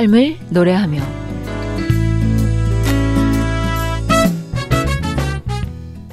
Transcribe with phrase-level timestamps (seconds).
[0.00, 0.98] 삶을 노래하며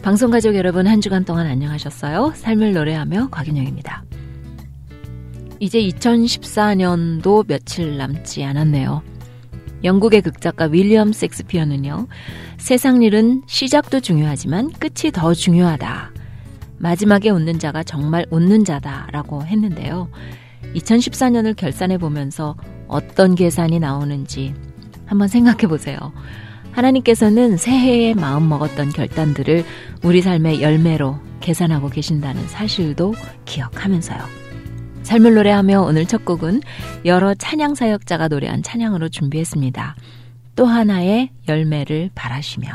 [0.02, 2.34] 방송 가족 여러분 한 주간 동안 안녕하셨어요?
[2.36, 4.04] 삶을 노래하며 곽윤영입니다.
[5.62, 9.04] 이제 2014년도 며칠 남지 않았네요.
[9.86, 12.08] 영국의 극작가 윌리엄 섹스피어는요,
[12.58, 16.12] 세상 일은 시작도 중요하지만 끝이 더 중요하다.
[16.78, 20.10] 마지막에 웃는 자가 정말 웃는 자다라고 했는데요.
[20.78, 22.56] 2014년을 결산해 보면서
[22.88, 24.54] 어떤 계산이 나오는지
[25.06, 25.98] 한번 생각해 보세요.
[26.72, 29.64] 하나님께서는 새해에 마음 먹었던 결단들을
[30.04, 33.14] 우리 삶의 열매로 계산하고 계신다는 사실도
[33.46, 34.20] 기억하면서요.
[35.04, 36.62] 삶을 노래하며 오늘 첫 곡은
[37.06, 39.96] 여러 찬양 사역자가 노래한 찬양으로 준비했습니다.
[40.56, 42.68] 또 하나의 열매를 바라시며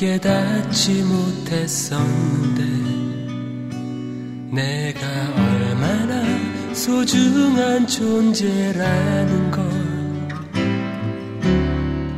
[0.00, 2.62] 깨닫지 못했었는데
[4.50, 6.24] 내가 얼마나
[6.72, 9.68] 소중한 존재라는 걸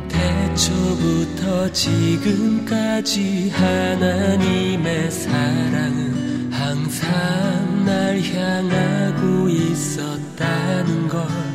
[0.07, 11.52] 태초부터 지금까지 하나님의 사랑은 항상 날 향하고 있었다는 걸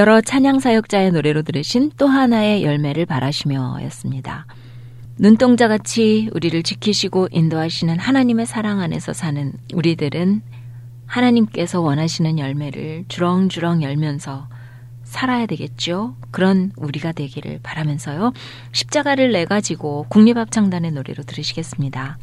[0.00, 4.46] 여러 찬양 사역자의 노래로 들으신 또 하나의 열매를 바라시며 였습니다.
[5.18, 10.40] 눈동자같이 우리를 지키시고 인도하시는 하나님의 사랑 안에서 사는 우리들은
[11.04, 14.48] 하나님께서 원하시는 열매를 주렁주렁 열면서
[15.04, 16.16] 살아야 되겠죠.
[16.30, 18.32] 그런 우리가 되기를 바라면서요.
[18.72, 22.16] 십자가를 내 가지고 국립합창단의 노래로 들으시겠습니다.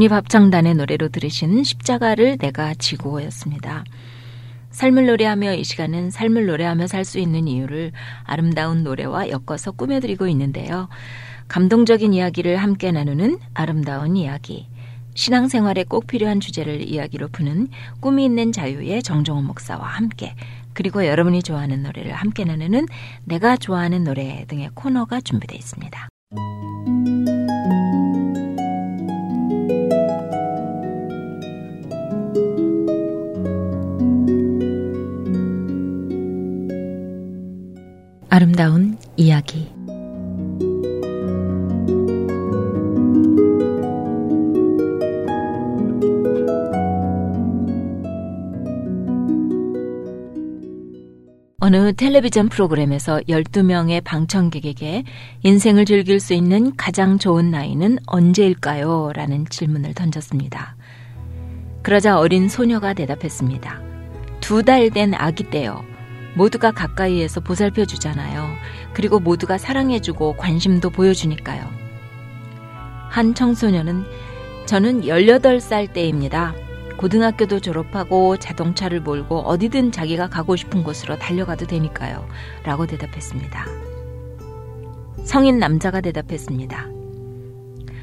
[0.00, 3.84] 국립합창단의 노래로 들으신 십자가를 내가 지고였습니다.
[4.70, 7.92] 삶을 노래하며 이 시간은 삶을 노래하며 살 수 있는 이유를
[8.24, 10.88] 아름다운 노래와 엮어서 꾸며드리고 있는데요.
[11.48, 14.68] 감동적인 이야기를 함께 나누는 아름다운 이야기.
[15.14, 17.68] 신앙생활에 꼭 필요한 주제를 이야기로 푸는
[18.00, 20.34] 꿈이 있는 자유의 정종원 목사와 함께
[20.72, 22.86] 그리고 여러분이 좋아하는 노래를 함께 나누는
[23.24, 26.08] 내가 좋아하는 노래 등의 코너가 준비되어 있습니다.
[38.30, 39.68] 아름다운 이야기
[51.62, 55.04] 어느 텔레비전 프로그램에서 12명의 방청객에게
[55.42, 59.12] 인생을 즐길 수 있는 가장 좋은 나이는 언제일까요?
[59.14, 60.76] 라는 질문을 던졌습니다.
[61.82, 63.82] 그러자 어린 소녀가 대답했습니다.
[64.40, 65.84] 두 달 된 아기 때요.
[66.34, 68.54] 모두가 가까이에서 보살펴 주잖아요.
[68.92, 71.64] 그리고 모두가 사랑해 주고 관심도 보여주니까요.
[73.08, 74.04] 한 청소년은
[74.66, 76.54] 저는 18살 때입니다.
[76.96, 82.28] 고등학교도 졸업하고 자동차를 몰고 어디든 자기가 가고 싶은 곳으로 달려가도 되니까요.
[82.62, 83.66] 라고 대답했습니다.
[85.24, 86.88] 성인 남자가 대답했습니다.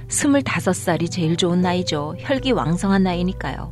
[0.07, 2.15] 25살이 제일 좋은 나이죠.
[2.19, 3.69] 혈기 왕성한 나이니까요.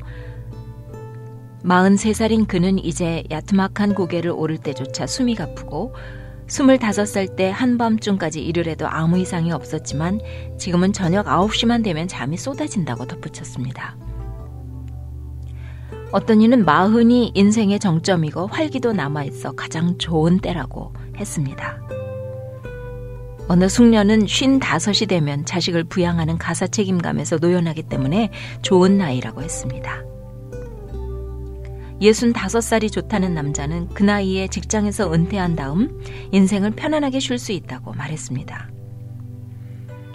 [1.66, 5.96] 43살인 그는 이제 야트막한 고개를 오를 때조차 숨이 가쁘고
[6.48, 10.20] 25살 때 한밤중까지 일을 해도 아무 이상이 없었지만
[10.60, 13.98] 지금은 저녁 9시만 되면 잠이 쏟아진다고 덧붙였습니다.
[16.12, 21.82] 어떤 이는 마흔이 인생의 정점이고 활기도 남아있어 가장 좋은 때라고 했습니다.
[23.48, 28.32] 어느 숙녀는 55이 되면 자식을 부양하는 가사 책임감에서 노연하기 때문에
[28.62, 30.15] 좋은 나이라고 했습니다.
[32.06, 38.70] 65살이 좋다는 남자는 그 나이에 직장에서 은퇴한 다음 인생을 편안하게 쉴 수 있다고 말했습니다.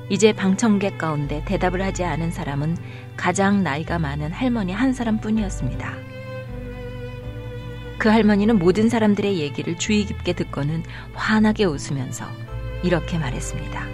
[0.09, 2.77] 이제 방청객 가운데 대답을 하지 않은 사람은
[3.17, 5.95] 가장 나이가 많은 할머니 한 사람 뿐이었습니다.
[7.99, 10.83] 그 할머니는 모든 사람들의 얘기를 주의 깊게 듣고는
[11.15, 12.25] 환하게 웃으면서
[12.83, 13.87] 이렇게 말했습니다.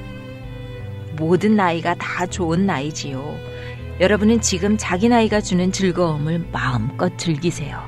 [1.17, 3.56] 모든 나이가 다 좋은 나이지요.
[3.99, 7.81] 여러분은 지금 자기 나이가 주는 즐거움을 마음껏 즐기세요.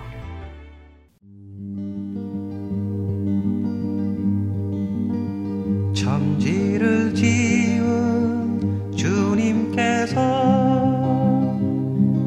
[5.95, 10.19] 천지를 지은 주님께서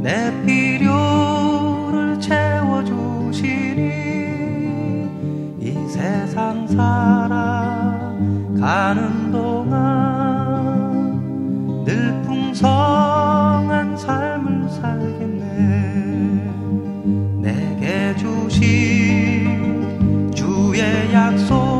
[0.04, 3.82] 내 필요를 채워주시니
[5.60, 7.72] 이 세상 살아가는
[9.32, 9.82] 동안
[11.84, 13.11] 늘 풍성
[20.36, 21.71] 주의 약속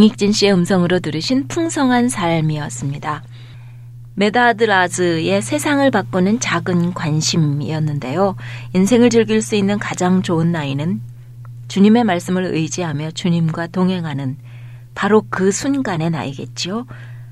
[0.00, 3.22] 방익진 씨의 음성으로 들으신 풍성한 삶이었습니다.
[4.14, 8.34] 메다드라즈의 세상을 바꾸는 작은 관심이었는데요.
[8.72, 11.02] 인생을 즐길 수 있는 가장 좋은 나이는
[11.68, 14.38] 주님의 말씀을 의지하며 주님과 동행하는
[14.94, 16.86] 바로 그 순간의 나이겠지요.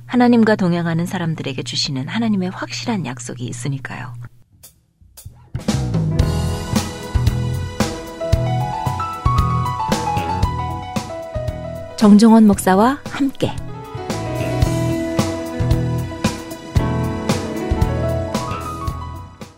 [0.04, 4.12] 하나님과 동행하는 사람들에게 주시는 하나님의 확실한 약속이 있으니까요.
[11.98, 13.50] 정정원 목사와 함께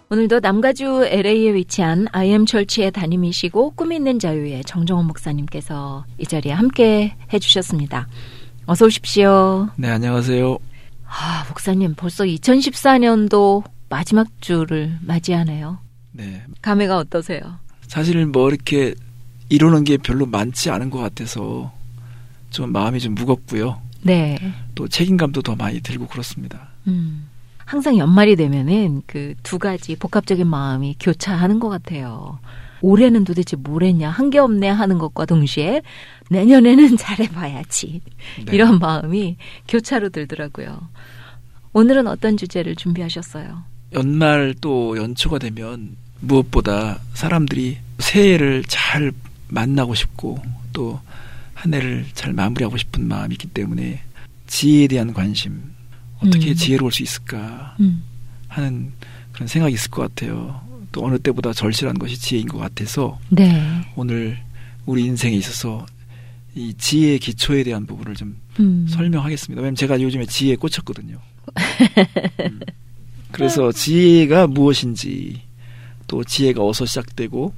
[0.09, 7.15] 오늘도 남가주 LA에 위치한 IM 철치의 담임이시고 꿈 있는 자유의 정정원 목사님께서 이 자리에 함께
[7.31, 8.09] 해주셨습니다.
[8.65, 9.69] 어서 오십시오.
[9.77, 10.57] 네, 안녕하세요.
[11.05, 15.79] 아, 목사님 벌써 2014년도 마지막 주를 맞이하네요.
[16.13, 16.43] 네.
[16.63, 17.59] 감회가 어떠세요?
[17.87, 18.95] 사실 뭐 이렇게
[19.51, 21.71] 이루는 게 별로 많지 않은 것 같아서
[22.51, 23.81] 좀 마음이 좀 무겁고요.
[24.03, 24.39] 네.
[24.75, 26.69] 또 책임감도 더 많이 들고 그렇습니다.
[26.87, 27.29] 음.
[27.65, 32.39] 항상 연말이 되면은 그 두 가지 복합적인 마음이 교차하는 것 같아요.
[32.83, 35.83] 올해는 도대체 뭘 했냐, 한 게 없네 하는 것과 동시에
[36.31, 38.01] 내년에는 잘해봐야지.
[38.47, 38.53] 네.
[38.53, 39.37] 이런 마음이
[39.69, 40.81] 교차로 들더라고요.
[41.73, 43.63] 오늘은 어떤 주제를 준비하셨어요?
[43.93, 49.13] 연말 또 연초가 되면 무엇보다 사람들이 새해를 잘
[49.49, 50.43] 만나고 싶고
[50.73, 51.01] 또
[51.61, 54.03] 한 해를 잘 마무리하고 싶은 마음이 있기 때문에
[54.47, 55.63] 지혜에 대한 관심
[56.17, 56.55] 어떻게 음.
[56.55, 58.03] 지혜로울 수 있을까 음.
[58.49, 58.93] 하는
[59.33, 60.63] 그런 생각이 있을 것 같아요.
[60.91, 63.61] 또 어느 때보다 절실한 것이 지혜인 것 같아서 네.
[63.95, 64.39] 오늘
[64.87, 65.85] 우리 인생에 있어서
[66.55, 68.87] 이 지혜의 기초에 대한 부분을 좀 음.
[68.89, 69.61] 설명하겠습니다.
[69.61, 71.19] 왜냐면 제가 요즘에 지혜에 꽂혔거든요.
[72.41, 72.61] 음.
[73.33, 75.43] 그래서 지혜가 무엇인지
[76.07, 77.53] 또 지혜가 어디서 시작되고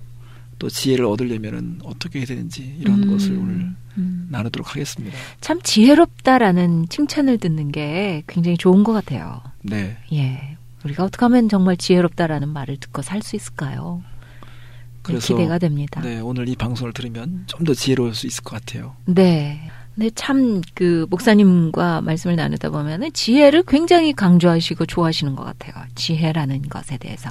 [0.62, 3.10] 또 지혜를 얻으려면은 어떻게 해야 되는지 이런 음.
[3.10, 4.28] 것을 오늘 음.
[4.30, 5.16] 나누도록 하겠습니다.
[5.40, 9.42] 참 지혜롭다라는 칭찬을 듣는 게 굉장히 좋은 것 같아요.
[9.62, 9.96] 네.
[10.12, 10.56] 예.
[10.84, 14.04] 우리가 어떻게 하면 정말 지혜롭다라는 말을 듣고 살 수 있을까요?
[14.04, 16.00] 네, 그래서 기대가 됩니다.
[16.00, 18.94] 네, 오늘 이 방송을 들으면 좀 더 지혜로울 수 있을 것 같아요.
[19.06, 19.68] 네.
[19.96, 25.74] 근데 참 그 목사님과 말씀을 나누다 보면은 지혜를 굉장히 강조하시고 좋아하시는 것 같아요.
[25.96, 27.30] 지혜라는 것에 대해서.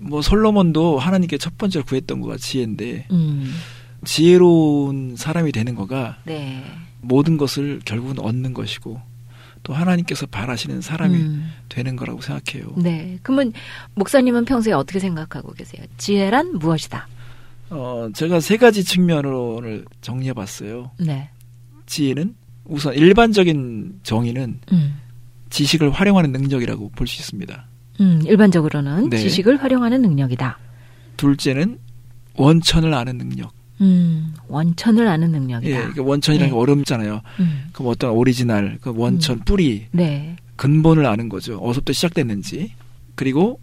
[0.00, 3.52] 뭐 솔로몬도 하나님께 첫 번째로 구했던 거가 지혜인데 음.
[4.04, 6.64] 지혜로운 사람이 되는 거가 네.
[7.02, 9.00] 모든 것을 결국은 얻는 것이고
[9.62, 11.50] 또 하나님께서 바라시는 사람이 음.
[11.68, 12.74] 되는 거라고 생각해요.
[12.78, 13.18] 네.
[13.22, 13.52] 그러면
[13.94, 15.84] 목사님은 평소에 어떻게 생각하고 계세요?
[15.98, 17.06] 지혜란 무엇이다?
[17.68, 20.90] 어, 제가 세 가지 측면으로 오늘 정리해 봤어요.
[20.98, 21.28] 네.
[21.86, 25.00] 지혜는 우선 일반적인 정의는 음.
[25.50, 27.66] 지식을 활용하는 능력이라고 볼 수 있습니다.
[28.00, 29.18] 음, 일반적으로는 네.
[29.18, 30.58] 지식을 활용하는 능력이다.
[31.16, 31.78] 둘째는
[32.36, 33.52] 원천을 아는 능력.
[33.82, 35.76] 음, 원천을 아는 예, 능력이다.
[35.78, 36.54] 그러니까 원천이라는 네.
[36.54, 37.20] 게 어렵잖아요.
[37.40, 39.42] 음, 그 어떤 오리지널, 그 원천 음.
[39.44, 40.36] 뿌리, 네.
[40.56, 41.58] 근본을 아는 거죠.
[41.58, 42.72] 어디서부터 시작됐는지.
[43.14, 43.58] 그리고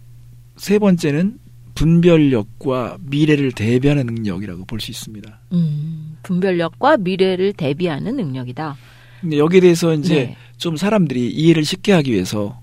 [0.56, 1.38] 세 번째는
[1.74, 5.40] 분별력과 미래를 대비하는 능력이라고 볼 수 있습니다.
[5.52, 8.76] 음, 분별력과 미래를 대비하는 능력이다.
[9.20, 10.36] 근데 여기에 대해서 이제 네.
[10.56, 12.60] 좀 사람들이 이해를 쉽게 하기 위해서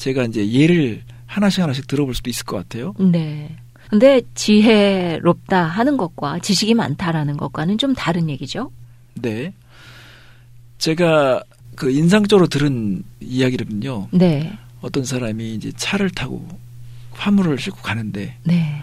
[0.00, 2.94] 제가 이제 예를 하나씩 하나씩 들어볼 수도 있을 것 같아요.
[2.98, 3.54] 네.
[3.90, 8.72] 근데 지혜롭다 하는 것과 지식이 많다라는 것과는 좀 다른 얘기죠.
[9.14, 9.52] 네.
[10.78, 11.42] 제가
[11.76, 14.08] 그 인상적으로 들은 이야기를은요.
[14.12, 14.50] 네.
[14.80, 16.48] 어떤 사람이 이제 차를 타고
[17.10, 18.82] 화물을 싣고 가는데 네.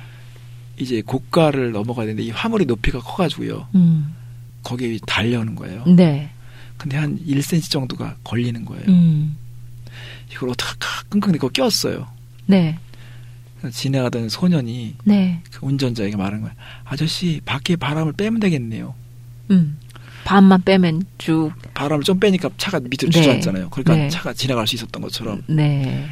[0.78, 3.68] 이제 고가를 넘어가야 되는데 이 화물이 높이가 커가지고요.
[3.74, 4.14] 음.
[4.62, 5.84] 거기에 달려오는 거예요.
[5.86, 6.30] 네.
[6.78, 8.86] 근데 한 1cm 정도가 걸리는 거예요.
[8.90, 9.36] 음.
[10.38, 12.08] 이걸 어떡할까 끙끙 이거 꼈어요.
[12.46, 12.78] 네.
[13.72, 15.42] 지나가던 소년이 네.
[15.52, 16.56] 그 운전자에게 말한 거예요.
[16.86, 18.94] 아저씨 밖에 바람을 빼면 되겠네요.
[19.52, 19.78] 음.
[20.24, 21.52] 반만 빼면 쭉.
[21.74, 23.12] 바람을 좀 빼니까 차가 밑으로 네.
[23.12, 23.70] 주저앉잖아요.
[23.70, 24.10] 그러니까 네.
[24.10, 26.06] 차가 지나갈 수 있었던 것처럼 네.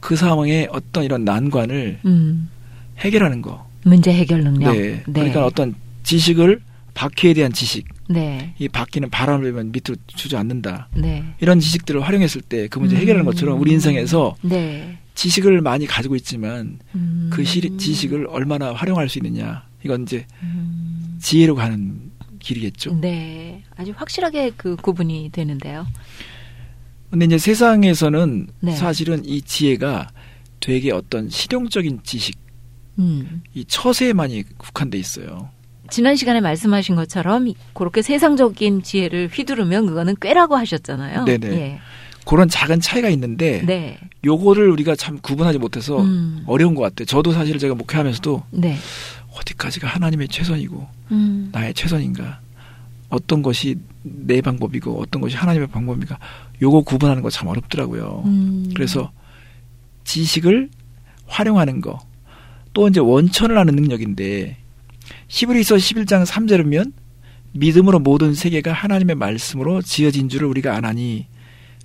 [0.00, 2.50] 그 상황에 어떤 이런 난관을 음.
[2.98, 3.66] 해결하는 거.
[3.84, 4.72] 문제 해결 능력.
[4.72, 5.02] 네.
[5.04, 6.60] 그러니까 어떤 지식을
[6.92, 8.54] 바퀴에 대한 지식, 네.
[8.58, 10.88] 이 바퀴는 바람을 빼면 밑으로 주저앉는다.
[10.96, 11.24] 네.
[11.40, 14.98] 이런 지식들을 활용했을 때 그 문제 해결하는 것처럼 우리 인생에서 네.
[15.14, 17.30] 지식을 많이 가지고 있지만 음.
[17.32, 19.64] 그 시, 지식을 얼마나 활용할 수 있느냐.
[19.84, 21.16] 이건 이제 음.
[21.20, 22.94] 지혜로 가는 길이겠죠.
[23.00, 23.62] 네.
[23.76, 25.86] 아주 확실하게 그 구분이 되는데요.
[27.10, 28.72] 근데 이제 세상에서는 네.
[28.74, 30.08] 사실은 이 지혜가
[30.60, 32.36] 되게 어떤 실용적인 지식,
[32.98, 33.42] 음.
[33.54, 35.50] 이 처세에만이 국한돼 있어요.
[35.90, 41.24] 지난 시간에 말씀하신 것처럼 그렇게 세상적인 지혜를 휘두르면 그거는 꾀라고 하셨잖아요.
[41.24, 41.46] 네네.
[41.48, 41.78] 예.
[42.26, 43.98] 그런 작은 차이가 있는데 네.
[44.24, 46.42] 요거를 우리가 참 구분하지 못해서 음.
[46.46, 47.04] 어려운 것 같아요.
[47.04, 48.76] 저도 사실 제가 목회하면서도 네.
[49.36, 51.50] 어디까지가 하나님의 최선이고 음.
[51.52, 52.40] 나의 최선인가
[53.10, 56.18] 어떤 것이 내 방법이고 어떤 것이 하나님의 방법인가
[56.62, 58.22] 요거 구분하는 거 참 어렵더라고요.
[58.24, 58.70] 음.
[58.74, 59.12] 그래서
[60.04, 60.70] 지식을
[61.26, 61.98] 활용하는 거
[62.74, 64.56] 또 이제 원천을 아는 능력인데
[65.34, 66.92] 히브리서 11장 3절이면
[67.54, 71.26] 믿음으로 모든 세계가 하나님의 말씀으로 지어진 줄을 우리가 아나니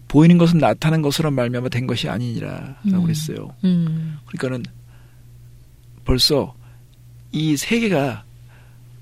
[0.08, 3.02] 보이는 것은 나타난 것으로 말미암아 된 것이 아니니라라고 음.
[3.02, 3.56] 그랬어요.
[3.64, 4.20] 음.
[4.28, 4.66] 그러니까는
[6.06, 6.54] 벌써
[7.32, 8.24] 이 세계가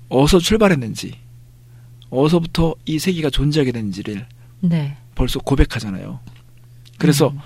[0.08, 1.18] 어디서 출발했는지
[2.08, 4.26] 어디서부터 이 세계가 존재하게 됐는지를
[4.60, 4.96] 네.
[5.14, 6.20] 벌써 고백하잖아요.
[6.96, 7.38] 그래서 음.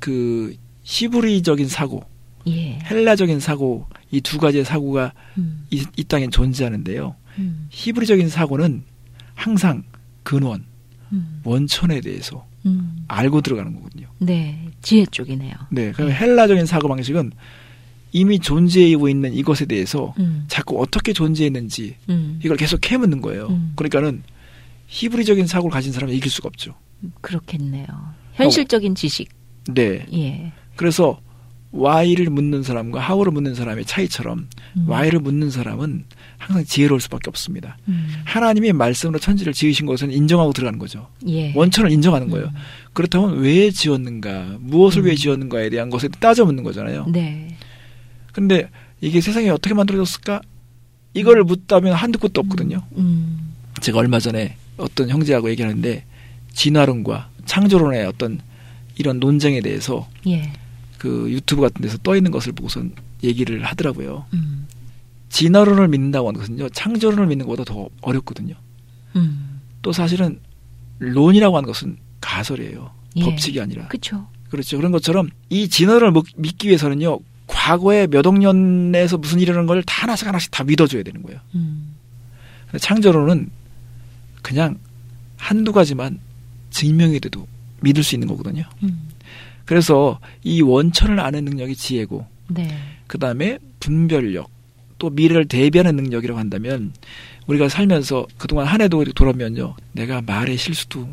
[0.00, 2.04] 그 히브리적인 사고,
[2.46, 2.78] 예.
[2.90, 5.66] 헬라적인 사고 이 두 가지의 사고가 음.
[5.70, 7.14] 이, 이 땅에 존재하는데요.
[7.38, 7.66] 음.
[7.70, 8.82] 히브리적인 사고는
[9.34, 9.84] 항상
[10.22, 10.64] 근원,
[11.12, 11.40] 음.
[11.44, 13.04] 원천에 대해서 음.
[13.08, 14.08] 알고 들어가는 거거든요.
[14.18, 14.68] 네.
[14.82, 15.54] 지혜 쪽이네요.
[15.70, 17.32] 네, 그럼 헬라적인 사고 방식은
[18.12, 20.44] 이미 존재하고 있는 이것에 대해서 음.
[20.48, 22.40] 자꾸 어떻게 존재했는지 음.
[22.42, 23.48] 이걸 계속 캐묻는 거예요.
[23.48, 23.72] 음.
[23.76, 24.22] 그러니까는
[24.86, 26.74] 히브리적인 사고를 가진 사람은 이길 수가 없죠.
[27.20, 27.86] 그렇겠네요.
[28.34, 29.28] 현실적인 지식.
[29.68, 30.06] 네.
[30.14, 30.52] 예.
[30.76, 31.20] 그래서
[31.70, 34.84] Y를 묻는 사람과 How를 묻는 사람의 차이처럼 음.
[34.88, 36.04] Y를 묻는 사람은
[36.38, 37.76] 항상 지혜로울 수밖에 없습니다.
[37.88, 38.08] 음.
[38.24, 41.08] 하나님이 말씀으로 천지를 지으신 것은 인정하고 들어가는 거죠.
[41.28, 41.52] 예.
[41.54, 42.46] 원천을 인정하는 거예요.
[42.46, 42.54] 음.
[42.94, 45.06] 그렇다면 왜 지었는가, 무엇을 음.
[45.06, 47.06] 왜 지었는가에 대한 것을 따져 묻는 거잖아요.
[47.12, 47.48] 네.
[48.32, 50.40] 근데 이게 세상에 어떻게 만들어졌을까?
[51.14, 52.82] 이걸 묻다면 한두 곳도 없거든요.
[52.96, 53.52] 음.
[53.80, 56.04] 제가 얼마 전에 어떤 형제하고 얘기하는데
[56.52, 58.40] 진화론과 창조론의 어떤
[58.96, 60.52] 이런 논쟁에 대해서 예.
[60.98, 64.26] 그 유튜브 같은 데서 떠 있는 것을 보고선 얘기를 하더라고요.
[64.34, 64.66] 음.
[65.30, 68.54] 진화론을 믿는다고 하는 것은요, 창조론을 믿는 것보다 더 어렵거든요.
[69.16, 69.60] 음.
[69.82, 70.40] 또 사실은
[70.98, 72.90] 론이라고 하는 것은 가설이에요.
[73.16, 73.22] 예.
[73.24, 73.86] 법칙이 아니라.
[73.88, 74.26] 그쵸.
[74.50, 74.76] 그렇죠.
[74.76, 80.02] 그런 것처럼 이 진화론을 먹- 믿기 위해서는요, 과거에 몇 억 년에서 무슨 일이라는 걸 다
[80.02, 81.40] 하나씩 하나씩 다 믿어줘야 되는 거예요.
[81.54, 81.94] 음.
[82.78, 83.50] 창조론은
[84.42, 84.78] 그냥
[85.36, 86.18] 한두 가지만
[86.70, 87.46] 증명이 돼도
[87.80, 88.64] 믿을 수 있는 거거든요.
[88.82, 89.08] 음.
[89.68, 92.74] 그래서 이 원천을 아는 능력이 지혜고, 네.
[93.06, 94.48] 그 다음에 분별력,
[94.96, 96.94] 또 미래를 대비하는 능력이라고 한다면,
[97.46, 101.06] 우리가 살면서 그동안 한 해도 돌아오면요, 내가 말의 실수도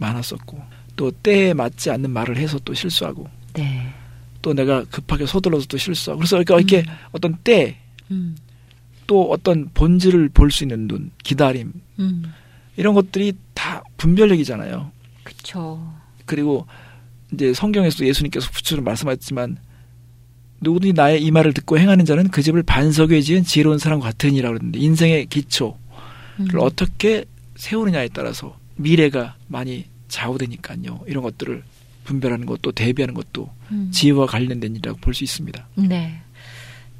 [0.00, 0.60] 많았었고,
[0.96, 3.94] 또 때에 맞지 않는 말을 해서 또 실수하고, 네.
[4.42, 6.96] 또 내가 급하게 서둘러서 또 실수하고, 그래서 그러니까 이렇게 음.
[7.12, 7.76] 어떤 때,
[8.10, 8.36] 음.
[9.06, 12.24] 또 어떤 본질을 볼 수 있는 눈, 기다림, 음.
[12.76, 14.90] 이런 것들이 다 분별력이잖아요.
[15.22, 15.94] 그쵸.
[16.26, 16.66] 그리고
[17.32, 19.56] 이제 성경에서도 예수님께서 부처로 말씀하셨지만
[20.60, 24.78] 누구든지 나의 이 말을 듣고 행하는 자는 그 집을 반석에 지은 지혜로운 사람과 같으니라고 그러는데
[24.78, 25.74] 인생의 기초를
[26.40, 26.48] 음.
[26.60, 27.24] 어떻게
[27.56, 31.00] 세우느냐에 따라서 미래가 많이 좌우되니까요.
[31.06, 31.62] 이런 것들을
[32.04, 33.90] 분별하는 것도 대비하는 것도 음.
[33.92, 35.66] 지혜와 관련된 일이라고 볼 수 있습니다.
[35.76, 36.20] 네.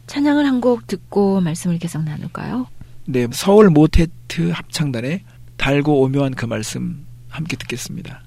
[0.06, 2.66] 찬양을 한 곡 듣고 말씀을 계속 나눌까요?
[3.06, 5.22] 네, 서울 모테트 합창단의
[5.56, 8.22] 달고 오묘한 그 말씀 함께 듣겠습니다.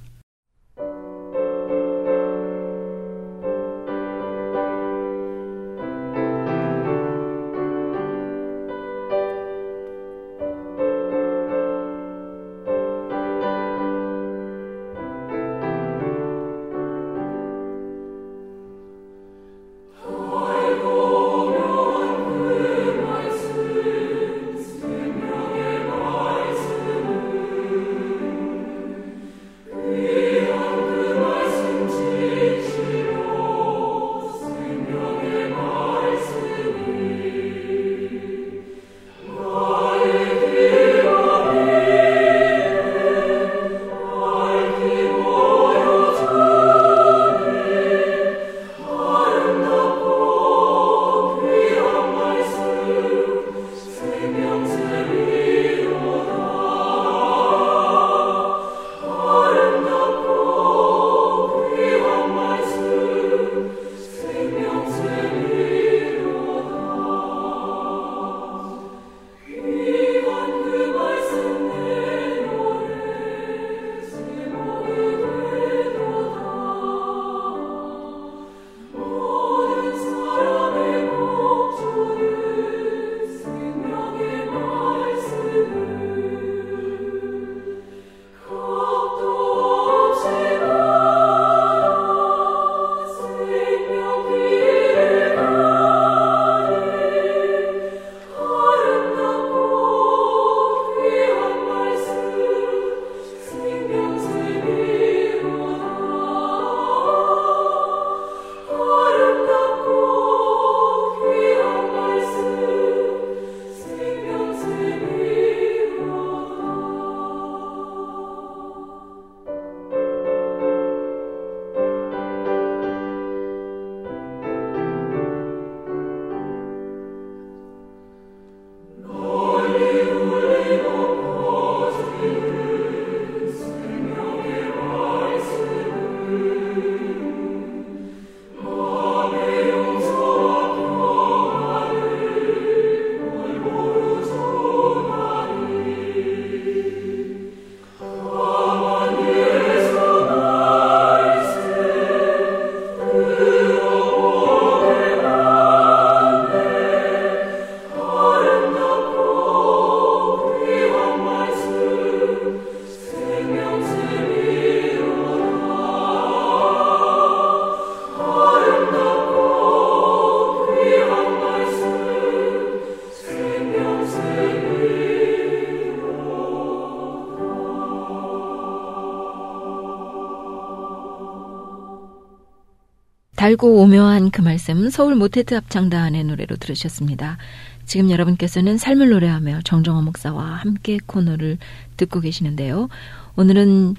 [183.46, 187.38] 달고 오묘한 그 말씀 서울 모테트 합창단의 노래로 들으셨습니다.
[187.86, 191.60] 지금 여러분께서는 삶을 노래하며 정정호 목사와 함께 코너를
[191.96, 192.90] 듣고 계시는데요.
[193.36, 193.98] 오늘은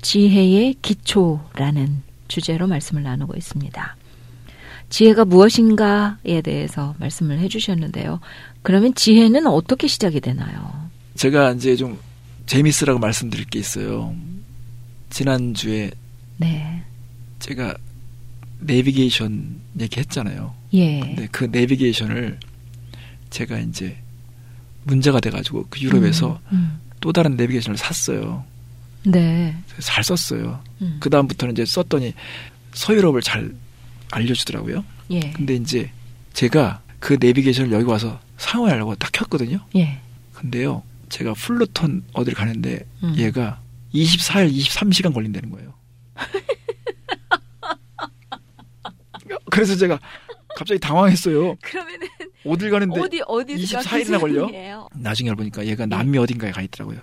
[0.00, 3.96] 지혜의 기초라는 주제로 말씀을 나누고 있습니다.
[4.88, 8.20] 지혜가 무엇인가에 대해서 말씀을 해주셨는데요.
[8.62, 10.88] 그러면 지혜는 어떻게 시작이 되나요?
[11.16, 11.98] 제가 이제 좀
[12.46, 14.16] 재밌으라고 말씀드릴 게 있어요.
[15.10, 15.90] 지난주에
[16.38, 16.82] 네.
[17.40, 17.74] 제가
[18.66, 20.54] 내비게이션 얘기했잖아요.
[20.74, 21.00] 예.
[21.00, 22.38] 근데 그 내비게이션을
[23.30, 23.96] 제가 이제
[24.84, 28.44] 문제가 돼가지고 그 유럽에서 음, 또 다른 내비게이션을 샀어요.
[29.06, 29.10] 음.
[29.10, 29.56] 네.
[29.80, 30.62] 잘 썼어요.
[30.82, 30.96] 음.
[31.00, 32.14] 그 다음부터는 이제 썼더니
[32.72, 33.54] 서유럽을 잘
[34.10, 34.84] 알려주더라고요.
[35.10, 35.20] 예.
[35.32, 35.90] 근데 이제
[36.32, 39.60] 제가 그 내비게이션을 여기 와서 사용하려고 딱 켰거든요.
[39.76, 40.00] 예.
[40.34, 43.14] 근데요, 제가 플루턴 어디를 가는데 음.
[43.16, 43.60] 얘가
[43.94, 45.74] 24일, 23시간 걸린다는 거예요.
[49.56, 49.98] 그래서 제가
[50.56, 51.56] 갑자기 당황했어요.
[51.62, 52.06] 그러면은
[52.44, 54.88] 어딜 가는데 어디 어디가 24일이나 걸려?
[54.94, 56.98] 나중에 알아보니까 얘가 남미 어딘가에 가 있더라고요.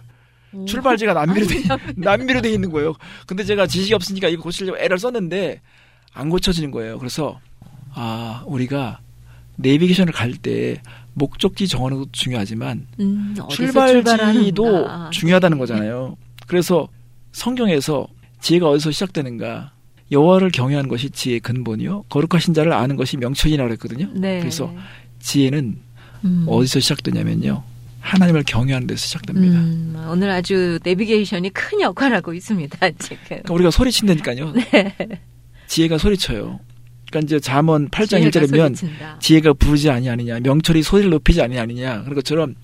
[0.53, 0.65] 오.
[0.65, 1.63] 출발지가 남미로 돼,
[1.95, 2.93] 남미로 돼 있는 거예요.
[3.25, 5.61] 근데 제가 지식이 없으니까 이거 고치려고 애를 썼는데
[6.13, 6.99] 안 고쳐지는 거예요.
[6.99, 7.39] 그래서
[7.93, 8.99] 아 우리가
[9.57, 10.81] 내비게이션을 갈 때
[11.15, 15.09] 목적지 정하는 것도 중요하지만 음, 출발지도.
[15.11, 16.17] 중요하다는 거잖아요.
[16.47, 16.87] 그래서
[17.31, 18.07] 성경에서
[18.41, 19.73] 지혜가 어디서 시작되는가?
[20.11, 22.05] 여호와를 경외하는 것이 지혜의 근본이요.
[22.09, 24.09] 거룩하신 자를 아는 것이 명철이라고 그랬거든요.
[24.13, 24.39] 네.
[24.39, 24.73] 그래서
[25.19, 25.77] 지혜는
[26.25, 26.45] 음.
[26.47, 27.63] 어디서 시작되냐면요.
[27.99, 29.57] 하나님을 경외하는 데서 시작됩니다.
[29.59, 32.91] 음, 오늘 아주 내비게이션이 큰 역할을 하고 있습니다.
[32.99, 33.17] 지금.
[33.25, 34.51] 그러니까 우리가 소리친다니까요.
[34.71, 34.95] 네.
[35.67, 36.59] 지혜가 소리쳐요.
[37.09, 39.19] 그러니까 이제 잠언 8장 지혜가 1절이면 소리친다.
[39.19, 42.01] 지혜가 부르지 아니하느냐, 명철이 소리를 높이지 아니하느냐.
[42.01, 42.55] 그런 것처럼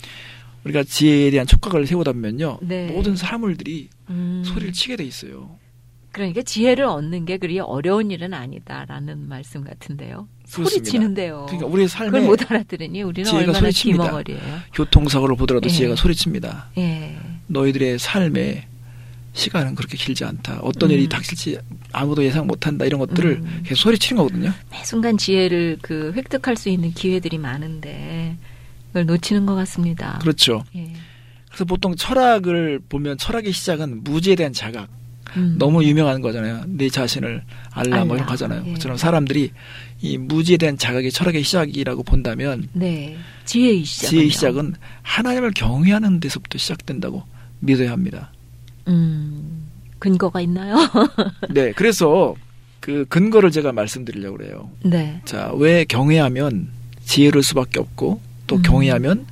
[0.65, 2.59] 우리가 지혜에 대한 촉각을 세우다 보면요.
[2.61, 2.87] 네.
[2.87, 5.57] 모든 사물들이 음, 소리를 치게 돼 있어요.
[6.11, 10.27] 그러니까 지혜를 얻는 게 그리 어려운 일은 아니다라는 말씀 같은데요.
[10.43, 10.69] 그렇습니다.
[10.69, 11.45] 소리치는데요.
[11.47, 13.69] 그러니까 우리의 그걸 삶에 못 알아들으니 우리는 얼마나.
[13.69, 14.41] 기머거리예요.
[14.73, 15.69] 교통사고를 보더라도 예.
[15.71, 16.71] 지혜가 소리칩니다.
[16.77, 17.17] 예.
[17.47, 18.67] 너희들의 삶에
[19.33, 20.59] 시간은 그렇게 길지 않다.
[20.61, 20.95] 어떤 음.
[20.95, 21.59] 일이 닥칠지
[21.91, 22.85] 아무도 예상 못한다.
[22.85, 23.63] 이런 것들을 음.
[23.63, 24.51] 계속 소리치는 거거든요.
[24.71, 28.35] 매 순간 지혜를 그 획득할 수 있는 기회들이 많은데
[28.87, 30.17] 그걸 놓치는 것 같습니다.
[30.21, 30.63] 그렇죠.
[30.75, 30.91] 예.
[31.47, 34.89] 그래서 보통 철학을 보면 철학의 시작은 무지에 대한 자각.
[35.37, 35.55] 음.
[35.57, 36.63] 너무 유명한 거잖아요.
[36.67, 38.25] 내 자신을 알라 뭐 이런 알라.
[38.25, 38.63] 거 하잖아요.
[38.67, 38.73] 예.
[38.73, 39.51] 그처럼 사람들이
[40.01, 43.17] 이 무지에 대한 자각이 철학의 시작이라고 본다면 네.
[43.45, 44.09] 지혜의 시작.
[44.09, 47.23] 지혜의 시작은 하나님을 경외하는 데서부터 시작된다고
[47.59, 48.31] 믿어야 합니다.
[48.87, 49.67] 음.
[49.99, 50.77] 근거가 있나요?
[51.51, 52.33] 네, 그래서
[52.79, 54.69] 그 근거를 제가 말씀드리려고 그래요.
[54.83, 55.21] 네.
[55.25, 56.69] 자, 왜 경외하면
[57.03, 58.61] 지혜로울 수밖에 없고 또 음.
[58.61, 59.25] 경외하면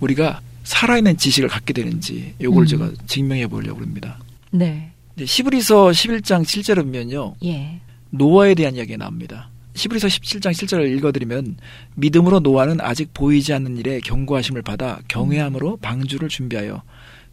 [0.00, 2.66] 우리가 살아있는 지식을 갖게 되는지 요걸 음.
[2.66, 4.18] 제가 증명해 보려고 합니다.
[4.50, 4.90] 네.
[5.24, 7.34] 시브리서 11장 7절을 보면요.
[7.44, 7.80] 예.
[8.10, 9.50] 노아에 대한 이야기가 나옵니다.
[9.74, 11.56] 시브리서 17장 7절을 읽어드리면
[11.94, 16.82] 믿음으로 노아는 아직 보이지 않는 일에 경고하심을 받아 경외함으로 방주를 준비하여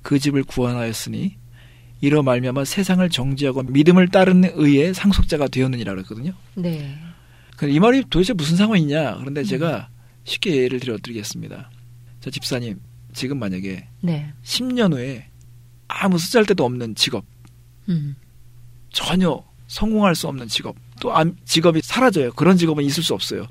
[0.02, 1.36] 그 집을 구원하였으니
[2.02, 6.34] 이로 말미암아 세상을 정지하고 믿음을 따르는 의의 상속자가 되었느니라 그랬거든요.
[6.54, 6.96] 네.
[7.64, 9.18] 이 말이 도대체 무슨 상관이냐?
[9.20, 9.44] 그런데 음.
[9.46, 9.90] 제가
[10.26, 11.72] 쉽게 예를 들어 드리겠습니다.
[12.20, 12.80] 저 집사님
[13.14, 14.34] 지금 만약에 네.
[14.44, 15.30] 10년 후에
[15.88, 17.26] 아무 쓰잘데도 없는 직업
[17.90, 18.16] 음.
[18.92, 22.32] 전혀 성공할 수 없는 직업 또 암- 직업이 사라져요.
[22.34, 23.48] 그런 직업은 있을 수 없어요.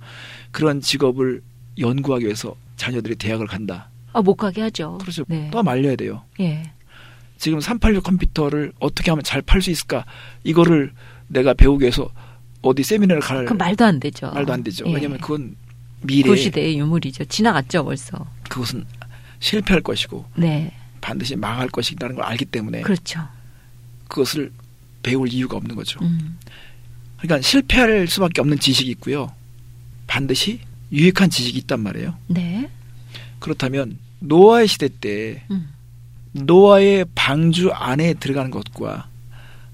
[0.50, 1.42] 그런 직업을
[1.78, 3.90] 연구하기 위해서 자녀들이 대학을 간다.
[4.12, 4.98] 아, 못 가게 하죠.
[4.98, 5.24] 그렇죠.
[5.28, 5.48] 네.
[5.52, 6.22] 또 말려야 돼요.
[6.40, 6.62] 예.
[7.36, 10.04] 지금 386 컴퓨터를 어떻게 하면 잘 팔 수 있을까?
[10.44, 10.92] 이거를
[11.26, 12.08] 내가 배우기 위해서
[12.62, 14.30] 어디 세미나를 갈 그 말도 안 되죠.
[14.30, 14.84] 말도 안 되죠.
[14.86, 14.94] 예.
[14.94, 15.56] 왜냐하면 그건
[16.02, 17.24] 미래 그 시대의 유물이죠.
[17.24, 18.24] 지나갔죠, 벌써.
[18.48, 18.86] 그것은
[19.40, 20.72] 실패할 것이고 네.
[21.00, 23.20] 반드시 망할 것이라는 걸 알기 때문에 그렇죠.
[24.08, 24.52] 그것을
[25.02, 26.00] 배울 이유가 없는 거죠.
[26.02, 26.38] 음.
[27.18, 29.32] 그러니까 실패할 수밖에 없는 지식이 있고요.
[30.06, 30.60] 반드시
[30.92, 32.14] 유익한 지식이 있단 말이에요.
[32.28, 32.70] 네.
[33.38, 35.68] 그렇다면 노아의 시대 때 음.
[36.32, 39.08] 노아의 방주 안에 들어가는 것과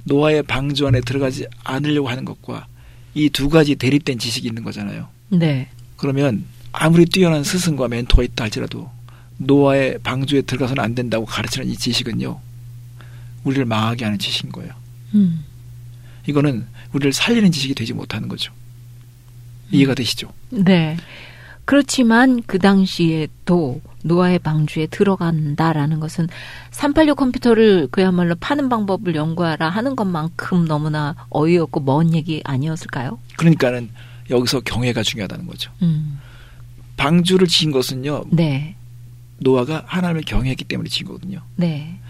[0.05, 2.67] 노아의 방주 안에 들어가지 않으려고 하는 것과
[3.15, 5.09] 이 두 가지 대립된 지식이 있는 거잖아요.
[5.31, 5.69] 네.
[5.97, 8.89] 그러면 아무리 뛰어난 스승과 멘토가 있다 할지라도
[9.39, 12.41] 노아의 방주에 들어가서는 안 된다고 가르치는 이 지식은요.
[13.45, 14.73] 우리를 망하게 하는 지식인 거예요.
[15.15, 15.45] 음.
[16.27, 18.53] 이거는 우리를 살리는 지식이 되지 못하는 거죠.
[19.71, 20.33] 이해가 되시죠?
[20.51, 20.97] 네.
[21.65, 26.27] 그렇지만 그 당시에도 노아의 방주에 들어간다라는 것은
[26.73, 33.19] 386 컴퓨터를 그야말로 파는 방법을 연구하라 하는 것만큼 너무나 어이없고 먼 얘기 아니었을까요?
[33.37, 33.91] 그러니까는
[34.31, 35.71] 여기서 경외가 중요하다는 거죠.
[35.83, 36.19] 음.
[36.97, 38.25] 방주를 지은 것은요.
[38.31, 38.75] 네.
[39.39, 41.41] 노아가 하나님을 경외했기 때문에 지은 거거든요.
[41.57, 42.01] 네.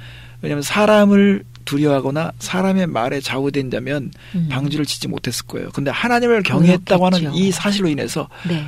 [0.42, 4.48] 왜냐하면 사람을 두려워하거나 사람의 말에 좌우된다면 음.
[4.50, 5.70] 방주를 짓지 못했을 거예요.
[5.70, 7.34] 근데 하나님을 경외했다고 하는.
[7.34, 8.66] 이 사실로 인해서 네.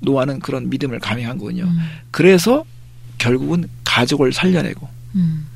[0.00, 1.64] 노아는 그런 믿음을 감행한 거군요.
[1.64, 1.78] 음.
[2.10, 2.64] 그래서
[3.18, 5.46] 결국은 가족을 살려내고 음.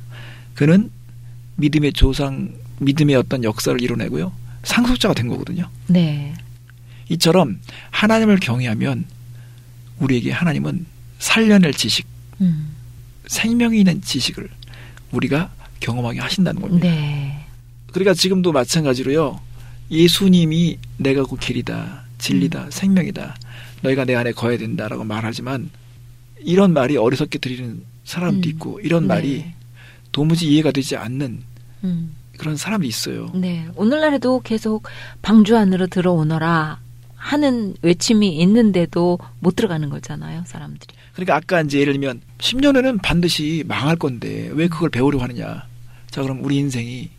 [0.55, 0.89] 그는
[1.55, 4.31] 믿음의 조상, 믿음의 어떤 역사를 이뤄내고요.
[4.63, 5.69] 상속자가 된 거거든요.
[5.87, 6.33] 네.
[7.09, 7.59] 이처럼
[7.91, 9.05] 하나님을 경외하면
[9.99, 10.85] 우리에게 하나님은
[11.19, 12.05] 살려낼 지식,
[12.41, 12.75] 음.
[13.27, 14.49] 생명이 있는 지식을
[15.11, 16.87] 우리가 경험하게 하신다는 겁니다.
[16.87, 17.45] 네.
[17.91, 19.39] 그러니까 지금도 마찬가지로요.
[19.91, 22.71] 예수님이 내가 그 길이다, 진리다, 음.
[22.71, 23.35] 생명이다.
[23.81, 25.69] 너희가 내 안에 거해야 된다라고 말하지만
[26.41, 28.51] 이런 말이 어리석게 들리는 사람도 음.
[28.51, 29.07] 있고 이런 네.
[29.07, 29.45] 말이
[30.11, 31.41] 도무지 이해가 되지 않는
[31.83, 32.15] 음.
[32.37, 33.31] 그런 사람이 있어요.
[33.35, 33.67] 네.
[33.75, 34.83] 오늘날에도 계속
[35.21, 36.79] 방주 안으로 들어오너라
[37.15, 40.95] 하는 외침이 있는데도 못 들어가는 거잖아요, 사람들이.
[41.13, 45.67] 그러니까 아까 이제 예를 들면 10년 후에는 반드시 망할 건데 왜 그걸 배우려고 하느냐.
[46.09, 47.09] 자, 그럼 우리 인생이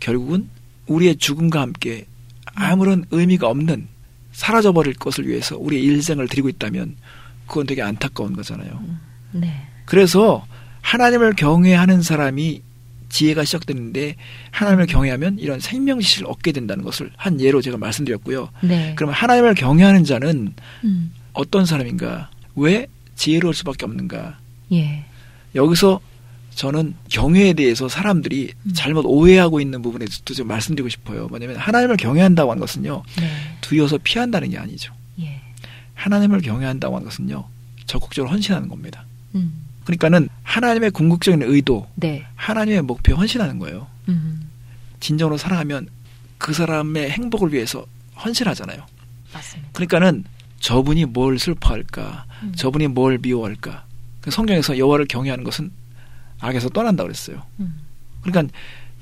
[0.00, 0.48] 결국은
[0.86, 2.06] 우리의 죽음과 함께
[2.54, 3.88] 아무런 의미가 없는
[4.32, 6.96] 사라져버릴 것을 위해서 우리의 일생을 드리고 있다면
[7.46, 8.82] 그건 되게 안타까운 거잖아요.
[9.32, 9.66] 네.
[9.84, 10.46] 그래서
[10.80, 12.62] 하나님을 경외하는 사람이
[13.08, 14.16] 지혜가 시작되는데
[14.50, 18.48] 하나님을 경외하면 이런 생명지식을 얻게 된다는 것을 한 예로 제가 말씀드렸고요.
[18.62, 18.94] 네.
[18.96, 21.12] 그러면 하나님을 경외하는 자는 음.
[21.34, 22.30] 어떤 사람인가?
[22.56, 24.38] 왜 지혜로울 수밖에 없는가?
[24.72, 25.04] 예.
[25.54, 26.00] 여기서
[26.54, 28.72] 저는 경외에 대해서 사람들이 음.
[28.74, 31.26] 잘못 오해하고 있는 부분에 도좀 말씀드리고 싶어요.
[31.28, 33.02] 뭐냐면 하나님을 경외한다고 하는 것은요.
[33.18, 33.30] 네.
[33.60, 34.92] 두려워서 피한다는 게 아니죠.
[35.20, 35.40] 예.
[35.94, 37.44] 하나님을 경외한다고 하는 것은요.
[37.86, 39.04] 적극적으로 헌신하는 겁니다.
[39.34, 39.64] 음.
[39.84, 42.26] 그러니까는 하나님의 궁극적인 의도, 네.
[42.36, 43.88] 하나님의 목표 헌신하는 거예요.
[44.08, 44.48] 음.
[45.00, 45.88] 진정으로 사랑하면
[46.38, 47.84] 그 사람의 행복을 위해서
[48.24, 48.84] 헌신하잖아요.
[49.32, 49.70] 맞습니다.
[49.72, 50.24] 그러니까는
[50.60, 52.52] 저분이 뭘 슬퍼할까, 음.
[52.54, 53.84] 저분이 뭘 미워할까.
[54.20, 55.72] 그 성경에서 여호와를 경외하는 것은
[56.42, 57.42] 악에서 떠난다 그랬어요.
[57.60, 57.80] 음.
[58.22, 58.52] 그러니까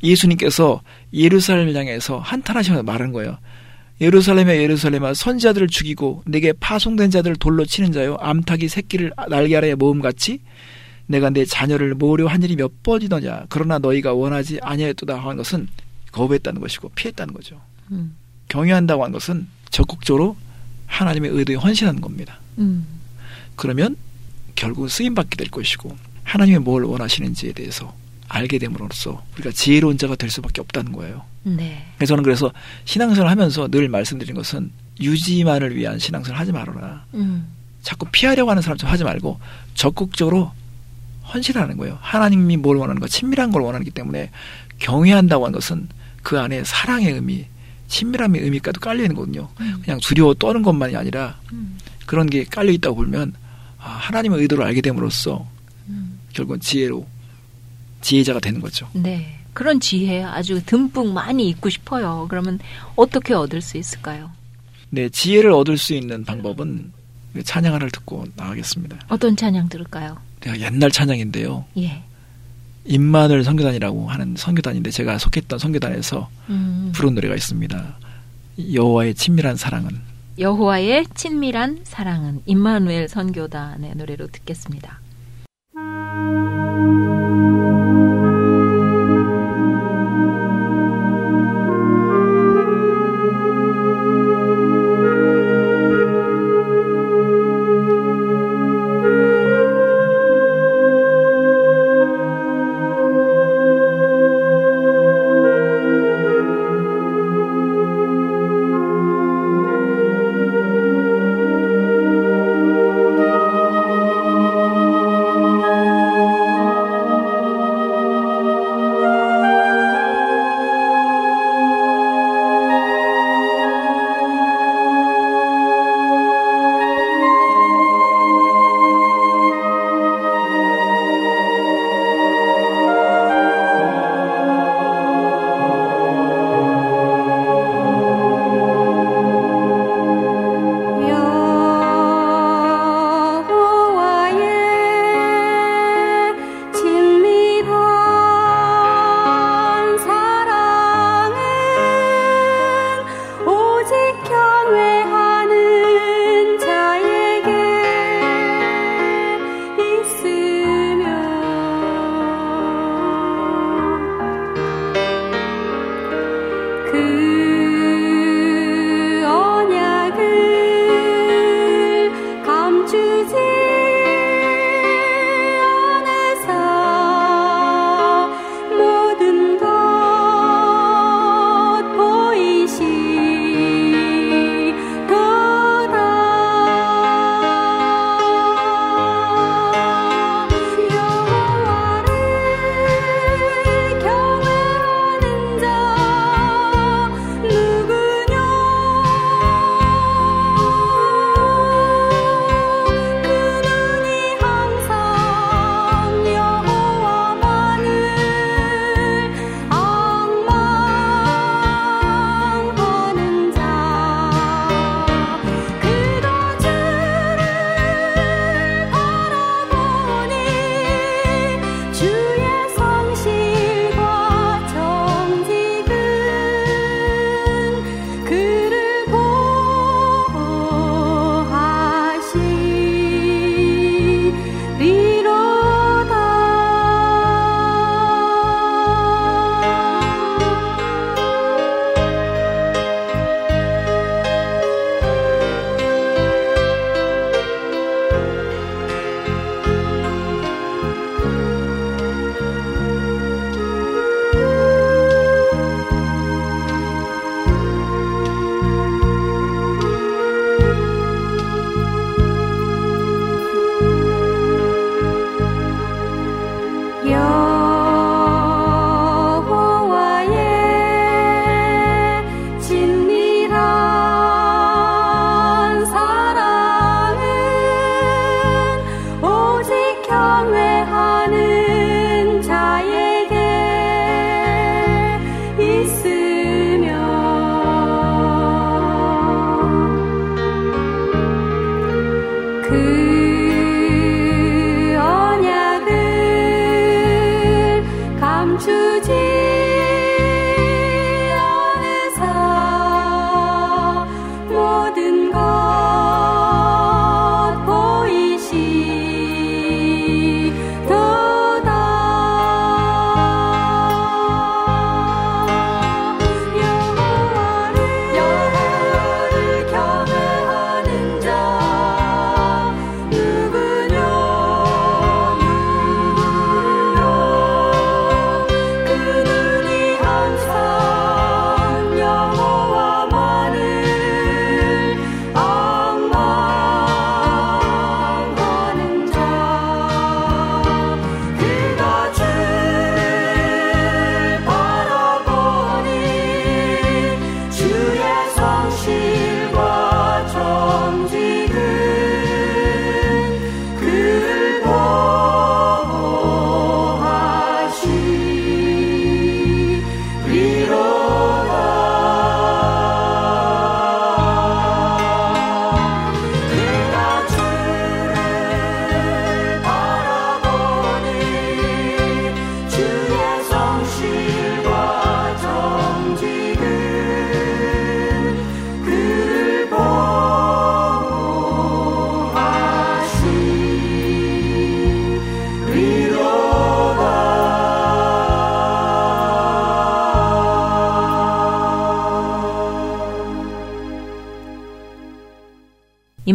[0.03, 3.39] 예수님께서 예루살렘을 향해서 한탄하시면서 말하는 거예요.
[4.01, 10.41] 예루살렘에 예루살렘아 선지자들을 죽이고 내게 파송된 자들을 돌로 치는 자요 암탉이 새끼를 날개 아래에 모음같이
[11.07, 15.69] 내가 내 자녀를 모으려 한 일이 몇 번이더냐 그러나 너희가 원하지 아니하였도다 하는 것은
[16.13, 17.61] 거부했다는 것이고 피했다는 거죠.
[17.91, 18.17] 음.
[18.49, 20.37] 경외한다고 하는 것은 적극적으로
[20.87, 22.41] 하나님의 의도에 헌신하는 겁니다.
[22.59, 22.87] 음.
[23.55, 23.97] 그러면
[24.55, 27.95] 결국 쓰임 받게 될 것이고 하나님이 뭘 원하시는지에 대해서
[28.29, 31.25] 알게 됨으로써 우리가 지혜로운 자가 될 수밖에 없다는 거예요.
[31.43, 31.85] 네.
[31.97, 32.53] 그래서 저는 그래서
[32.85, 37.05] 신앙생활 하면서 늘 말씀드린 것은 유지만을 위한 신앙생활 하지 말아라.
[37.15, 37.49] 음.
[37.83, 39.41] 자꾸 피하려고 하는 사람처럼 하지 말고
[39.75, 40.53] 적극적으로
[41.33, 41.99] 헌신하는 거예요.
[42.01, 44.31] 하나님이 뭘 원하는 거, 친밀한 걸 원하기 때문에
[44.79, 45.89] 경외한다고 하는 것은
[46.23, 47.47] 그 안에 사랑의 의미,
[47.89, 49.49] 친밀함의 의미까지 깔려 있는 거거든요.
[49.61, 49.81] 음.
[49.83, 51.79] 그냥 두려워 떠는 것만이 아니라 음.
[52.07, 53.35] 그런 게 깔려 있다고 보면
[53.79, 55.60] 아, 하나님의 의도를 알게 됨으로써 음.
[56.33, 57.07] 결국은 지혜로
[58.01, 58.89] 지혜자가 되는 거죠.
[58.93, 59.39] 네.
[59.53, 62.27] 그런 지혜 아주 듬뿍 많이 있고 싶어요.
[62.31, 62.59] 그러면
[62.97, 64.31] 어떻게 얻을 수 있을까요?
[64.91, 66.93] 네, 지혜를 얻을 수 있는 방법은
[67.45, 68.99] 찬양 하나를 듣고 나가겠습니다.
[69.09, 70.17] 어떤 찬양 들을까요?
[70.41, 71.65] 내가 옛날 찬양인데요.
[71.79, 72.03] 예.
[72.87, 76.93] 임마늘 선교단이라고 하는 선교단인데 제가 속했던 선교단에서 음.
[76.95, 77.99] 부른 노래가 있습니다.
[78.73, 80.01] 여호와의 친밀한 사랑은
[80.39, 85.01] 여호와의 친밀한 사랑은 임마누엘 선교단의 노래로 듣겠습니다.
[85.81, 85.87] 내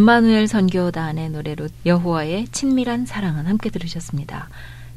[0.06, 4.49] 임마누엘 선교단의 노래로 여호와의 친밀한 사랑은 함께 들으셨습니다.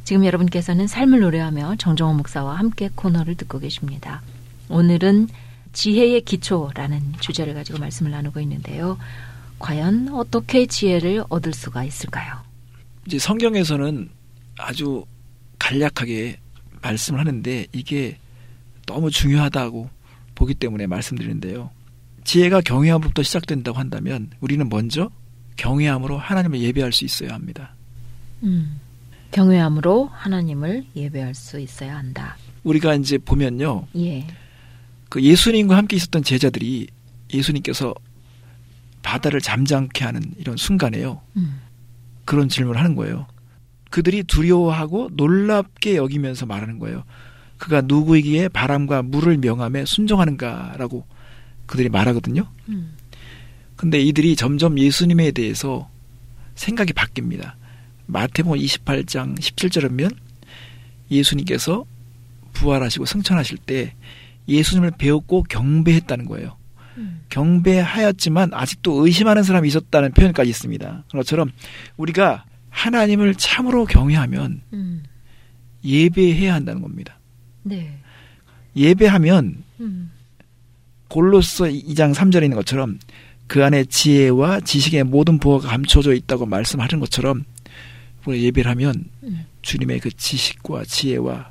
[0.04, 4.20] 지금 여러분께서는 삶을 노래하며 정정원 목사와 함께 코너를 듣고 계십니다.
[4.68, 5.28] 오늘은
[5.72, 8.98] 지혜의 기초라는 주제를 가지고 말씀을 나누고 있는데요.
[9.58, 12.42] 과연 어떻게 지혜를 얻을 수가 있을까요?
[13.06, 14.10] 이제 성경에서는
[14.58, 15.06] 아주
[15.58, 16.38] 간략하게
[16.82, 18.18] 말씀을 하는데 이게
[18.84, 19.88] 너무 중요하다고
[20.34, 21.70] 보기 때문에 말씀드리는데요.
[22.28, 25.10] 지혜가 경외함으로부터 시작된다고 한다면 우리는 먼저
[25.56, 27.74] 경외함으로 하나님을 예배할 수 있어야 합니다.
[28.42, 28.78] 음,
[29.30, 32.36] 경외함으로 하나님을 예배할 수 있어야 한다.
[32.64, 33.86] 우리가 이제 보면요.
[33.96, 34.26] 예.
[35.08, 36.88] 그 예수님과 함께 있었던 제자들이
[37.32, 37.94] 예수님께서
[39.02, 41.22] 바다를 잠잠케 하는 이런 순간에요.
[41.38, 41.62] 음,
[42.26, 43.26] 그런 질문을 하는 거예요.
[43.88, 47.04] 그들이 두려워하고 놀랍게 여기면서 말하는 거예요.
[47.56, 51.06] 그가 누구이기에 바람과 물을 명함에 순종하는가라고
[51.68, 52.48] 그들이 말하거든요.
[52.70, 52.96] 음,
[53.76, 55.88] 근데 이들이 점점 예수님에 대해서
[56.56, 57.52] 생각이 바뀝니다.
[58.06, 60.10] 마태복음 28장 17절에 면
[61.10, 61.84] 예수님께서
[62.54, 63.94] 부활하시고 승천하실 때
[64.48, 66.56] 예수님을 배웠고 경배했다는 거예요.
[66.96, 67.20] 음.
[67.28, 71.04] 경배하였지만 아직도 의심하는 사람이 있었다는 표현까지 있습니다.
[71.10, 71.52] 그것처럼
[71.96, 75.02] 우리가 하나님을 참으로 경외하면 음,
[75.84, 77.18] 예배해야 한다는 겁니다.
[77.62, 77.98] 네.
[78.74, 80.10] 예배하면 음,
[81.08, 82.98] 골로서 2장 3절에 있는 것처럼
[83.46, 87.44] 그 안에 지혜와 지식의 모든 보호가 감춰져 있다고 말씀하는 것처럼
[88.26, 89.46] 우리가 예배를 하면 음.
[89.62, 91.50] 주님의 그 지식과 지혜와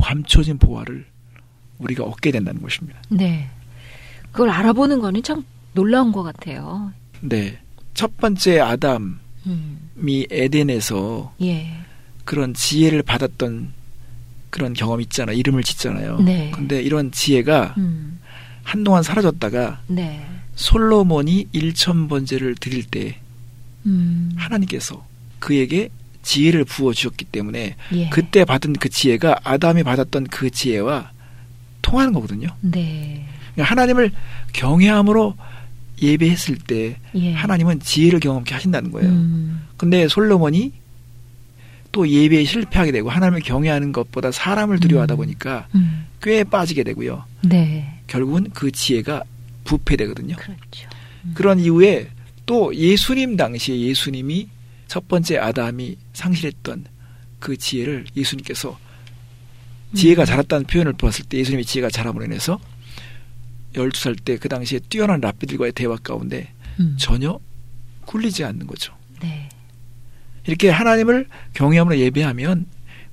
[0.00, 1.04] 감춰진 보화를
[1.78, 3.00] 우리가 얻게 된다는 것입니다.
[3.08, 3.48] 네.
[4.30, 6.92] 그걸 알아보는 거는 참 놀라운 것 같아요.
[7.20, 7.58] 네.
[7.94, 9.16] 첫 번째 아담이
[9.46, 9.90] 음,
[10.30, 11.72] 에덴에서 예.
[12.24, 13.72] 그런 지혜를 받았던
[14.50, 15.36] 그런 경험 있잖아요.
[15.36, 16.20] 이름을 짓잖아요.
[16.20, 16.50] 네.
[16.54, 18.20] 근데 이런 지혜가 음,
[18.66, 20.26] 한동안 사라졌다가 네.
[20.56, 23.20] 솔로몬이 1천 번제를 드릴 때
[23.86, 25.06] 음, 하나님께서
[25.38, 25.88] 그에게
[26.22, 28.08] 지혜를 부어 주셨기 때문에 예.
[28.10, 31.12] 그때 받은 그 지혜가 아담이 받았던 그 지혜와
[31.80, 32.48] 통하는 거거든요.
[32.60, 33.24] 네.
[33.54, 34.10] 그러니까 하나님을
[34.52, 35.36] 경외함으로
[36.02, 37.32] 예배했을 때 예.
[37.32, 39.08] 하나님은 지혜를 경험케 하신다는 거예요.
[39.08, 40.72] 음, 근데 솔로몬이
[41.92, 45.16] 또 예배에 실패하게 되고 하나님을 경외하는 것보다 사람을 두려워하다 음.
[45.16, 47.22] 보니까 음, 꽤 빠지게 되고요.
[47.42, 47.95] 네.
[48.06, 49.22] 결국은 그 지혜가
[49.64, 50.36] 부패되거든요.
[50.36, 50.88] 그렇죠.
[51.34, 52.10] 그런 이후에
[52.46, 54.48] 또 예수님 당시에 예수님이
[54.86, 56.86] 첫 번째 아담이 상실했던
[57.40, 58.78] 그 지혜를 예수님께서
[59.94, 60.26] 지혜가 음.
[60.26, 62.60] 자랐다는 표현을 봤을 때 예수님의 지혜가 자람으로 인해서
[63.74, 67.38] 12살 때 그 당시에 뛰어난 랍비들과의 대화 가운데 음, 전혀
[68.06, 68.94] 굴리지 않는 거죠.
[69.20, 69.48] 네.
[70.46, 72.66] 이렇게 하나님을 경외함으로 예배하면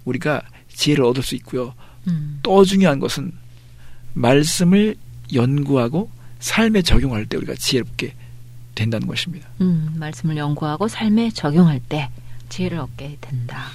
[0.05, 1.73] 우리가 지혜를 얻을 수 있고요.
[2.07, 3.31] 음, 또 중요한 것은
[4.13, 4.95] 말씀을
[5.33, 6.09] 연구하고
[6.39, 8.13] 삶에 적용할 때 우리가 지혜롭게
[8.75, 9.47] 된다는 것입니다.
[9.61, 12.09] 음, 말씀을 연구하고 삶에 적용할 때
[12.49, 13.67] 지혜를 얻게 된다.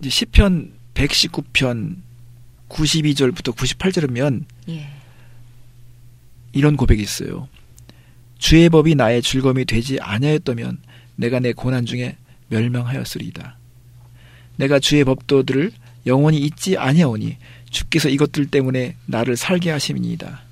[0.00, 1.96] 이제 시편 119편
[2.68, 4.88] 92절부터 98절이면 예.
[6.52, 7.48] 이런 고백이 있어요.
[8.38, 10.78] 주의 법이 나의 즐거움이 되지 아니하였다면
[11.16, 12.16] 내가 내 고난 중에
[12.48, 13.56] 멸망하였으리이다.
[14.56, 15.72] 내가 주의 법도들을
[16.06, 17.36] 영원히 잊지 아니하오니
[17.72, 20.42] 주께서 이것들 때문에 나를 살게 하심이니이다.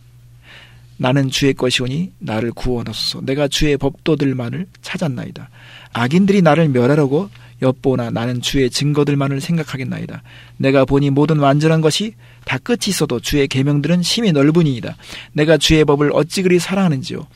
[0.97, 3.25] 나는 주의 것이오니 나를 구원하소서.
[3.25, 5.49] 내가 주의 법도들만을 찾았나이다.
[5.93, 7.31] 악인들이 나를 멸하려고
[7.63, 10.23] 엿보나 나는 주의 증거들만을 생각하겠나이다.
[10.57, 12.15] 내가 보니 모든 완전한 것이
[12.45, 14.97] 다 끝이 있어도 주의 계명들은 심히 넓으니이다.
[15.33, 17.27] 내가 주의 법을 어찌 그리 사랑하는지요.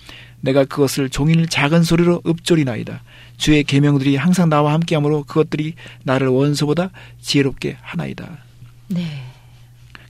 [0.40, 3.02] 내가 그것을 종일 작은 소리로 읊조리나이다.
[3.36, 5.74] 주의 계명들이 항상 나와 함께하므로 그것들이
[6.04, 8.38] 나를 원수보다 지혜롭게 하나이다.
[8.88, 9.33] 네.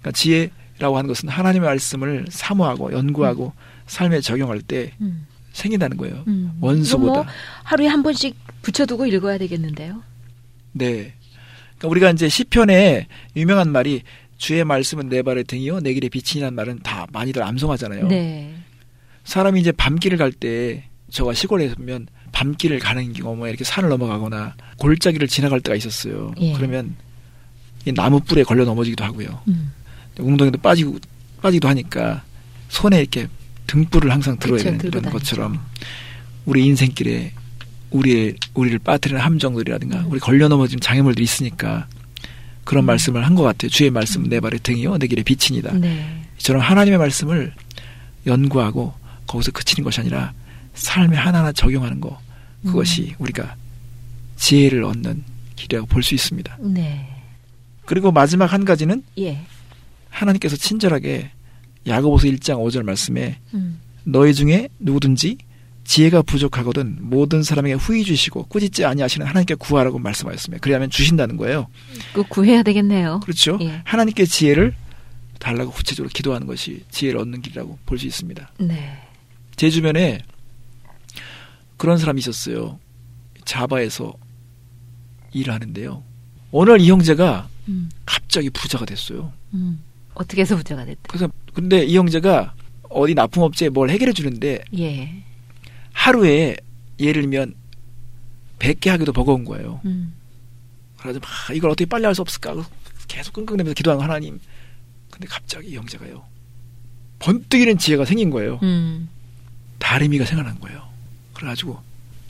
[0.05, 3.53] 그러니까 지혜라고 하는 것은 하나님의 말씀을 사모하고 연구하고
[3.87, 6.23] 삶에 적용할 때 음, 생긴다는 거예요.
[6.29, 6.53] 음.
[6.61, 7.13] 원수보다.
[7.13, 7.27] 뭐
[7.65, 10.03] 하루에 한 번씩 붙여두고 읽어야 되겠는데요.
[10.73, 11.15] 네.
[11.79, 14.03] 그러니까 우리가 이제 시편에 유명한 말이
[14.37, 18.09] 주의 말씀은 내 발의 등이요 내 길의 빛이라는 말은 다 많이들 암송하잖아요.
[18.09, 18.55] 네.
[19.25, 25.29] 사람이 이제 밤길을 갈 때 저가 시골에 있으면 밤길을 가는 경우에 이렇게 산을 넘어가거나 골짜기를
[25.29, 26.33] 지나갈 때가 있었어요.
[26.41, 26.53] 예.
[26.55, 26.97] 그러면
[27.87, 29.41] 이 나무 뿔에 걸려 넘어지기도 하고요.
[29.49, 29.73] 음,
[30.19, 30.99] 웅덩이도 빠지고
[31.43, 32.23] 빠지기도 하니까
[32.69, 33.29] 손에 이렇게
[33.67, 35.11] 등불을 항상 들어야 그쵸, 되는 다니죠.
[35.11, 35.61] 것처럼
[36.45, 37.33] 우리 인생길에
[37.91, 40.07] 우리의 우리를 빠뜨리는 함정들이라든가 음.
[40.11, 41.87] 우리 걸려 넘어진 장애물들이 있으니까
[42.65, 42.87] 그런 음.
[42.87, 43.69] 말씀을 한 것 같아요.
[43.71, 45.73] 주의 말씀 내 발의 등이요 내 길의 빛이니다.
[45.75, 46.23] 네.
[46.39, 47.53] 이처럼 하나님의 말씀을
[48.27, 48.95] 연구하고
[49.27, 50.33] 거기서 그치는 것이 아니라
[50.75, 52.21] 삶에 하나하나 적용하는 거
[52.63, 52.67] 음.
[52.71, 53.55] 그것이 우리가
[54.37, 55.23] 지혜를 얻는
[55.57, 56.57] 길이라고 볼 수 있습니다.
[56.61, 57.09] 네.
[57.87, 59.41] 그리고 마지막 한 가지는 예.
[60.15, 61.31] 하나님께서 친절하게
[61.87, 65.39] 야고보서 1장 5절 말씀에 음, 너희 중에 누구든지
[65.85, 70.63] 지혜가 부족하거든 모든 사람에게 후히 주시고 꾸짖지 아니하시는 하나님께 구하라고 말씀하셨습니다.
[70.63, 71.67] 그리하면 주신다는 거예요.
[72.15, 73.21] 꼭 구해야 되겠네요.
[73.23, 73.59] 그렇죠?
[73.61, 73.83] 예.
[73.85, 74.75] 하나님께 지혜를
[75.41, 78.51] 달라고 구체적으로 기도하는 것이 지혜를 얻는 길이라고 볼 수 있습니다.
[78.61, 78.99] 네.
[79.57, 80.21] 제 주변에
[81.77, 82.79] 그런 사람이 있었어요.
[83.45, 84.15] 자바에서
[85.33, 86.03] 일을 하는데요.
[86.51, 89.33] 오늘 이 형제가 음, 갑자기 부자가 됐어요.
[89.53, 89.81] 음.
[90.15, 91.01] 어떻게 해서 부자가 됐대?
[91.09, 92.55] 그래서 근데 이 형제가
[92.91, 95.23] 어디 납품업체에 뭘 해결해 주는데 예.
[95.93, 96.57] 하루에
[96.99, 97.55] 예를 들면
[98.59, 99.81] 100개 하기도 버거운 거예요.
[99.85, 100.15] 음.
[100.97, 102.55] 그래서 막 이걸 어떻게 빨리 할 수 없을까
[103.09, 104.41] 계속 끙끙대면서 기도하는 하나님.
[105.11, 106.25] 근데 갑자기 이 형제가요.
[107.19, 108.59] 번뜩 이는 지혜가 생긴 거예요.
[108.63, 109.09] 음.
[109.79, 110.83] 다리미가 생각난 거예요.
[111.35, 111.79] 그래가지고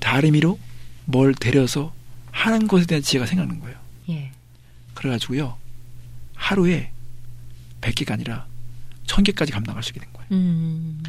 [0.01, 0.59] 다리미로
[1.05, 1.93] 뭘 데려서
[2.30, 3.76] 하는 것에 대한 지혜가 생각난 거예요.
[4.09, 4.30] 예.
[4.95, 5.57] 그래가지고요
[6.35, 6.91] 하루에
[7.85, 8.47] 100개가 아니라
[9.07, 10.28] 1000개까지 감당할 수 있게 된 거예요.
[10.32, 11.03] 음.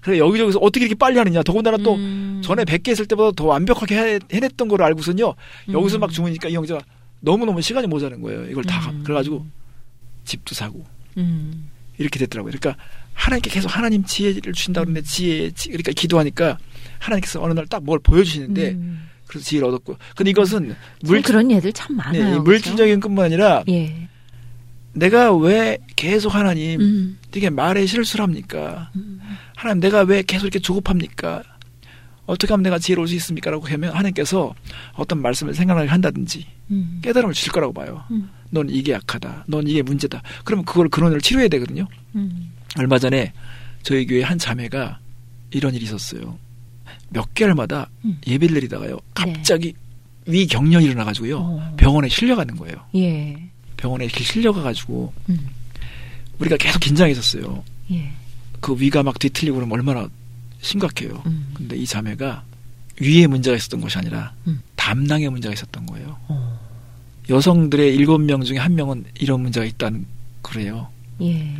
[0.00, 1.42] 그래 여기저기서 어떻게 이렇게 빨리 하느냐.
[1.42, 2.40] 더군다나 또 음.
[2.42, 5.34] 전에 100개 했을 때보다 더 완벽하게 해, 해냈던 걸 알고선요
[5.72, 6.00] 여기서 음.
[6.00, 6.80] 막 주무니까 이 형제가
[7.20, 8.46] 너무너무 시간이 모자란 거예요.
[8.50, 9.02] 이걸 다 음.
[9.04, 9.46] 그래가지고
[10.24, 10.84] 집도 사고
[11.18, 11.68] 음.
[11.98, 12.52] 이렇게 됐더라고요.
[12.58, 12.82] 그러니까
[13.14, 16.56] 하나님께 계속 하나님 지혜를 주신다 그러는데 지혜, 지- 그러니까 기도하니까
[16.98, 19.08] 하나님께서 어느 날 딱 뭘 보여주시는데 음.
[19.26, 19.96] 그래서 지혜를 얻었고.
[20.16, 22.22] 근데 이것은 물 물, 그런 예들 참 네, 많아요.
[22.22, 22.42] 이 그죠?
[22.42, 24.08] 물질적인 것뿐만 아니라 예.
[24.94, 27.18] 내가 왜 계속 하나님 음.
[27.30, 28.90] 되게 말에 실수를 합니까?
[28.96, 29.20] 음.
[29.56, 31.42] 하나님 내가 왜 계속 이렇게 조급합니까?
[32.26, 33.50] 어떻게 하면 내가 지혜로울 수 있습니까?
[33.50, 34.54] 라고 하면 하나님께서
[34.94, 37.00] 어떤 말씀을 생각나게 한다든지 음.
[37.02, 38.04] 깨달음을 주실 거라고 봐요.
[38.10, 38.30] 음.
[38.50, 39.44] 넌 이게 약하다.
[39.48, 40.22] 넌 이게 문제다.
[40.44, 41.86] 그러면 그걸 근원을 치료해야 되거든요.
[42.14, 42.52] 음.
[42.78, 43.32] 얼마 전에
[43.82, 44.98] 저희 교회 한 자매가
[45.50, 46.38] 이런 일이 있었어요.
[47.10, 48.18] 몇 개월마다 음.
[48.26, 48.98] 예배를 드리다가요.
[49.14, 49.74] 갑자기
[50.26, 51.38] 위경련이 일어나가지고요.
[51.38, 51.74] 어.
[51.76, 52.76] 병원에 실려가는 거예요.
[52.94, 53.50] 예.
[53.82, 55.48] 병원에 이렇게 실려가가지고 음.
[56.38, 57.64] 우리가 계속 긴장했었어요.
[57.90, 58.12] 예.
[58.60, 60.08] 그 위가 막 뒤틀리고 그러면 얼마나
[60.60, 61.20] 심각해요.
[61.26, 61.50] 음.
[61.52, 62.44] 근데 이 자매가
[63.00, 64.62] 위에 문제가 있었던 것이 아니라 음.
[64.76, 66.16] 담낭에 문제가 있었던 거예요.
[66.28, 66.60] 어.
[67.28, 70.06] 여성들의 일곱 명 중에 한 명은 이런 문제가 있다는
[70.42, 70.88] 그래요.
[71.20, 71.52] 예.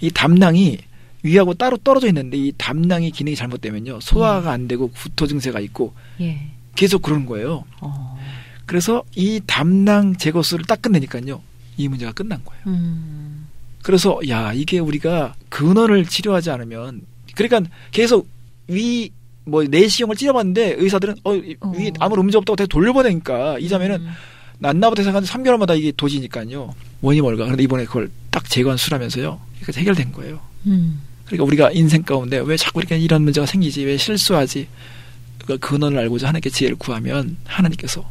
[0.00, 0.78] 이 담낭이
[1.22, 6.40] 위하고 따로 떨어져 있는데 이 담낭이 기능이 잘못되면요 소화가 안 되고 구토 증세가 있고 예.
[6.74, 7.64] 계속 그러는 거예요.
[7.82, 8.18] 어.
[8.64, 11.42] 그래서 이 담낭 제거술을 딱 끝내니까요
[11.76, 12.62] 이 문제가 끝난 거예요.
[12.66, 13.46] 음.
[13.82, 17.02] 그래서 야 이게 우리가 근원을 치료하지 않으면
[17.34, 18.28] 그러니까 계속
[18.68, 19.10] 위
[19.46, 21.72] 뭐 내시경을 찌려봤는데 의사들은 어, 이- 어.
[21.76, 24.10] 위 아무 문제 없다고 되게 돌려보내니까 이 자매는 음.
[24.58, 30.38] 낫나보다 생각하는 3개월마다 이게 도지니까요 원이 뭘까 그런데 이번에 그걸 딱 재건수라면서요 그러니까 해결된 거예요.
[30.66, 31.00] 음.
[31.24, 34.68] 그러니까 우리가 인생 가운데 왜 자꾸 이렇게 이런 문제가 생기지 왜 실수하지
[35.46, 38.04] 그 근원을 알고자 하나님께 지혜를 구하면 하나님께서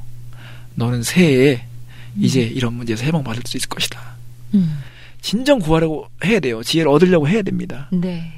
[0.75, 1.61] 너는 새해에
[2.19, 3.99] 이제 이런 문제에서 해방받을 수 있을 것이다.
[4.53, 4.79] 음.
[5.21, 6.63] 진정 구하려고 해야 돼요.
[6.63, 7.89] 지혜를 얻으려고 해야 됩니다.
[7.91, 8.31] 네.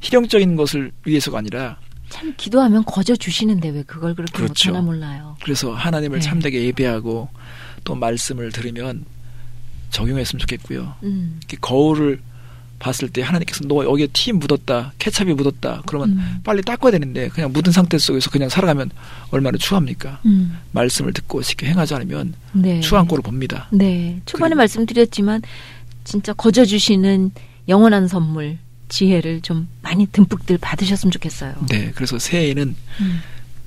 [0.00, 1.78] 실용적인 것을 위해서가 아니라
[2.08, 4.70] 참 기도하면 거저 주시는데 왜 그걸 그렇게 그렇죠.
[4.70, 5.36] 못하나 몰라요.
[5.42, 6.24] 그래서 하나님을 네.
[6.24, 7.28] 참되게 예배하고
[7.84, 9.04] 또 말씀을 들으면
[9.90, 10.94] 적용했으면 좋겠고요.
[11.02, 11.40] 음.
[11.60, 12.20] 거울을
[12.80, 15.82] 봤을 때 하나님께서 너 여기에 티 묻었다, 케찹이 묻었다.
[15.86, 16.40] 그러면 음.
[16.42, 18.90] 빨리 닦아야 되는데 그냥 묻은 상태 속에서 그냥 살아가면
[19.30, 20.18] 얼마나 추합니까?
[20.26, 20.58] 음.
[20.72, 22.80] 말씀을 듣고 쉽게 행하지 않으면 네.
[22.80, 23.68] 추한 꼴을 봅니다.
[23.70, 24.20] 네.
[24.26, 25.42] 초반에 말씀드렸지만
[26.04, 27.30] 진짜 거저 주시는
[27.68, 28.58] 영원한 선물
[28.88, 31.54] 지혜를 좀 많이 듬뿍들 받으셨으면 좋겠어요.
[31.68, 33.20] 네, 그래서 새해에는 음.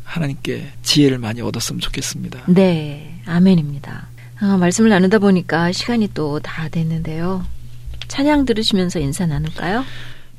[0.03, 2.43] 하나님께 지혜를 많이 얻었으면 좋겠습니다.
[2.47, 4.07] 네, 아멘입니다.
[4.39, 7.45] 아, 말씀을 나누다 보니까 시간이 또 다 됐는데요.
[8.07, 9.83] 찬양 들으시면서 인사 나눌까요?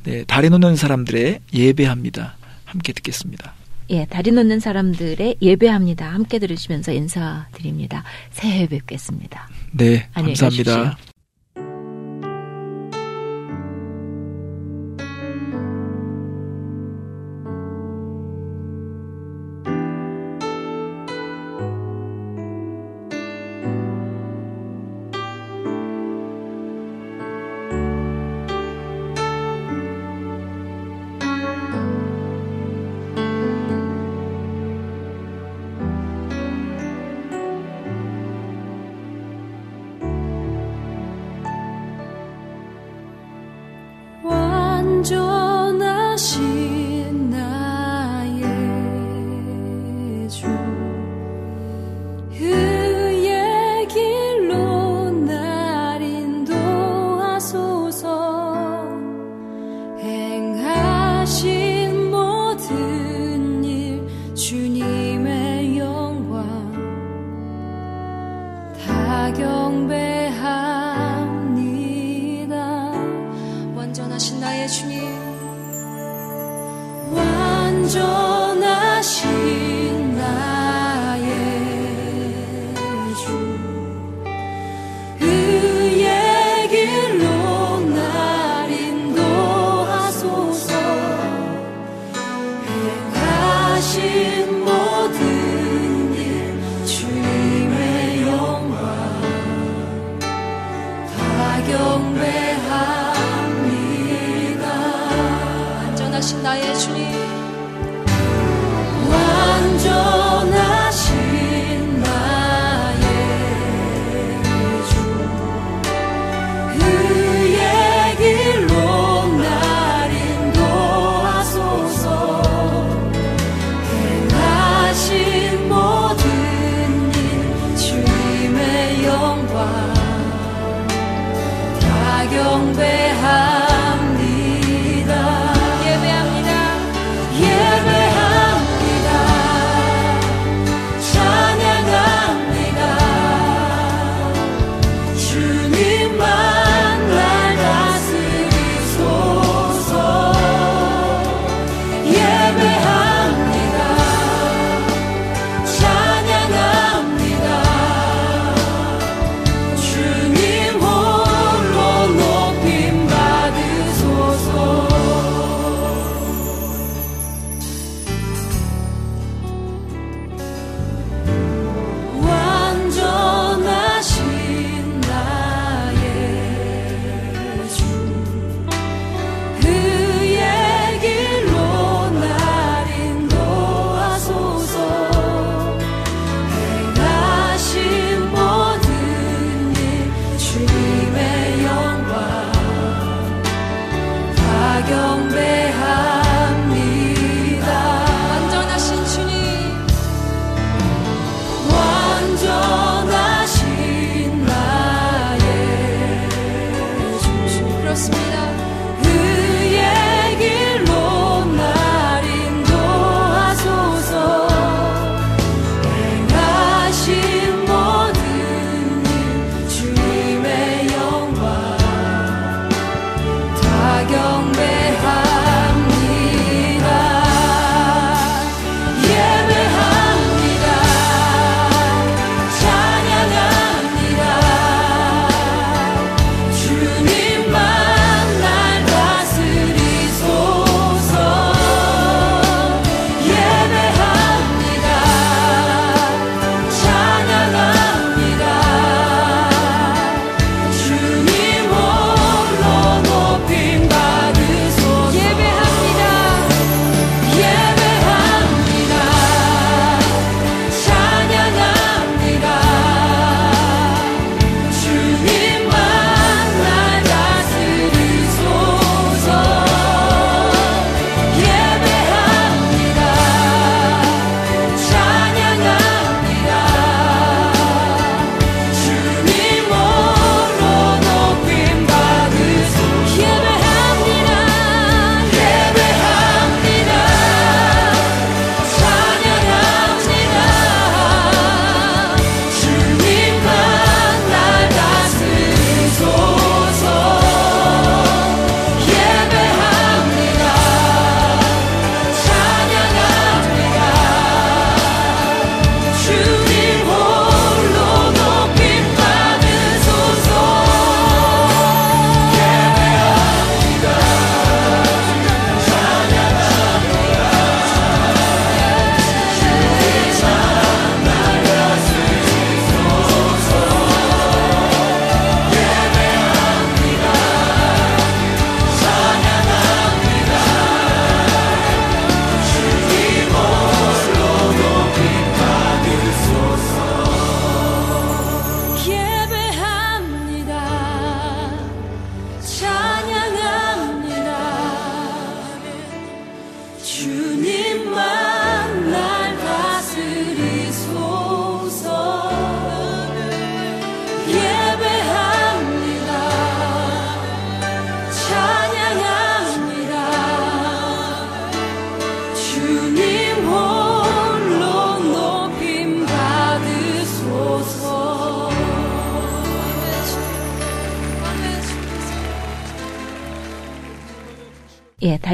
[0.05, 2.37] 네, 다리 놓는 사람들의 예배합니다.
[2.65, 3.55] 함께 듣겠습니다.
[3.91, 6.11] 예, 다리 놓는 사람들의 예배합니다.
[6.11, 8.05] 함께 들으시면서 인사드립니다.
[8.31, 9.49] 새해 뵙겠습니다.
[9.73, 10.97] 네, 감사합니다.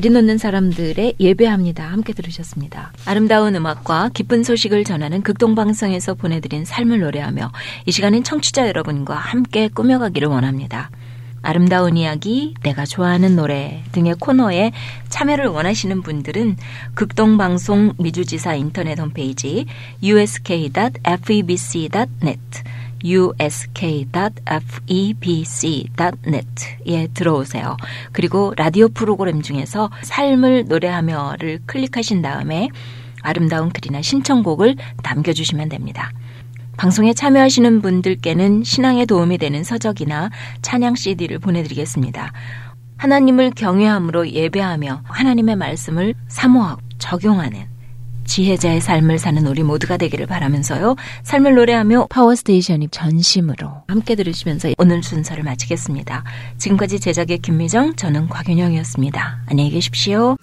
[0.00, 1.84] 가리놓는 사람들의 예배합니다.
[1.84, 2.90] 함께 들으셨습니다.
[3.04, 7.52] 아름다운 음악과 기쁜 소식을 전하는 극동방송에서 보내드린 삶을 노래하며
[7.84, 10.88] 이 시간은 청취자 여러분과 함께 꾸며가기를 원합니다.
[11.42, 14.72] 아름다운 이야기, 내가 좋아하는 노래 등의 코너에
[15.10, 16.56] 참여를 원하시는 분들은
[16.94, 19.66] 극동방송 미주지사 인터넷 홈페이지
[20.02, 21.00] usk.febc.net
[23.04, 23.78] usk.febc.net에
[27.14, 27.76] 들어오세요.
[28.12, 32.68] 그리고 라디오 프로그램 중에서 삶을 노래하며를 클릭하신 다음에
[33.22, 36.10] 아름다운 글이나 신청곡을 남겨주시면 됩니다.
[36.76, 40.30] 방송에 참여하시는 분들께는 신앙에 도움이 되는 서적이나
[40.62, 42.32] 찬양 CD를 보내드리겠습니다.
[42.96, 47.69] 하나님을 경외함으로 예배하며 하나님의 말씀을 사모하고 적용하는
[48.30, 50.94] 지혜자의 삶을 사는 우리 모두가 되기를 바라면서요.
[51.24, 56.22] 삶을 노래하며 파워스테이션이 전심으로 함께 들으시면서 오늘 순서를 마치겠습니다.
[56.56, 59.46] 지금까지 제작의 김미정, 저는 곽윤영이었습니다.
[59.46, 60.36] 안녕히 계십시오.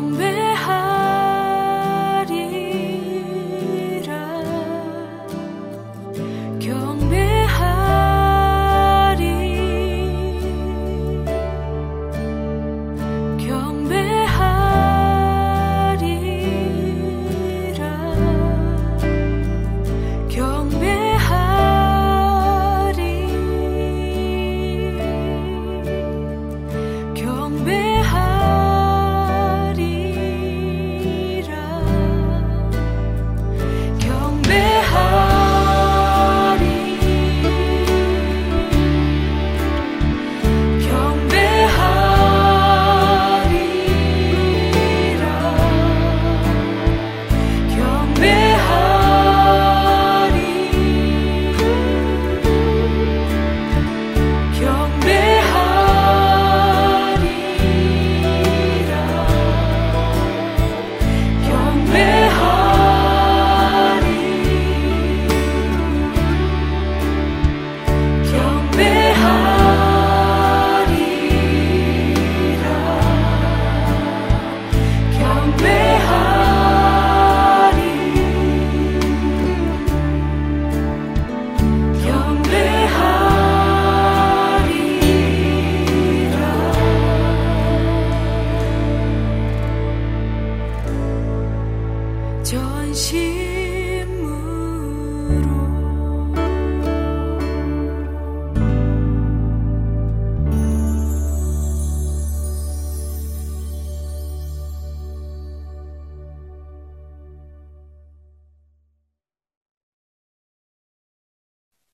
[0.00, 0.27] long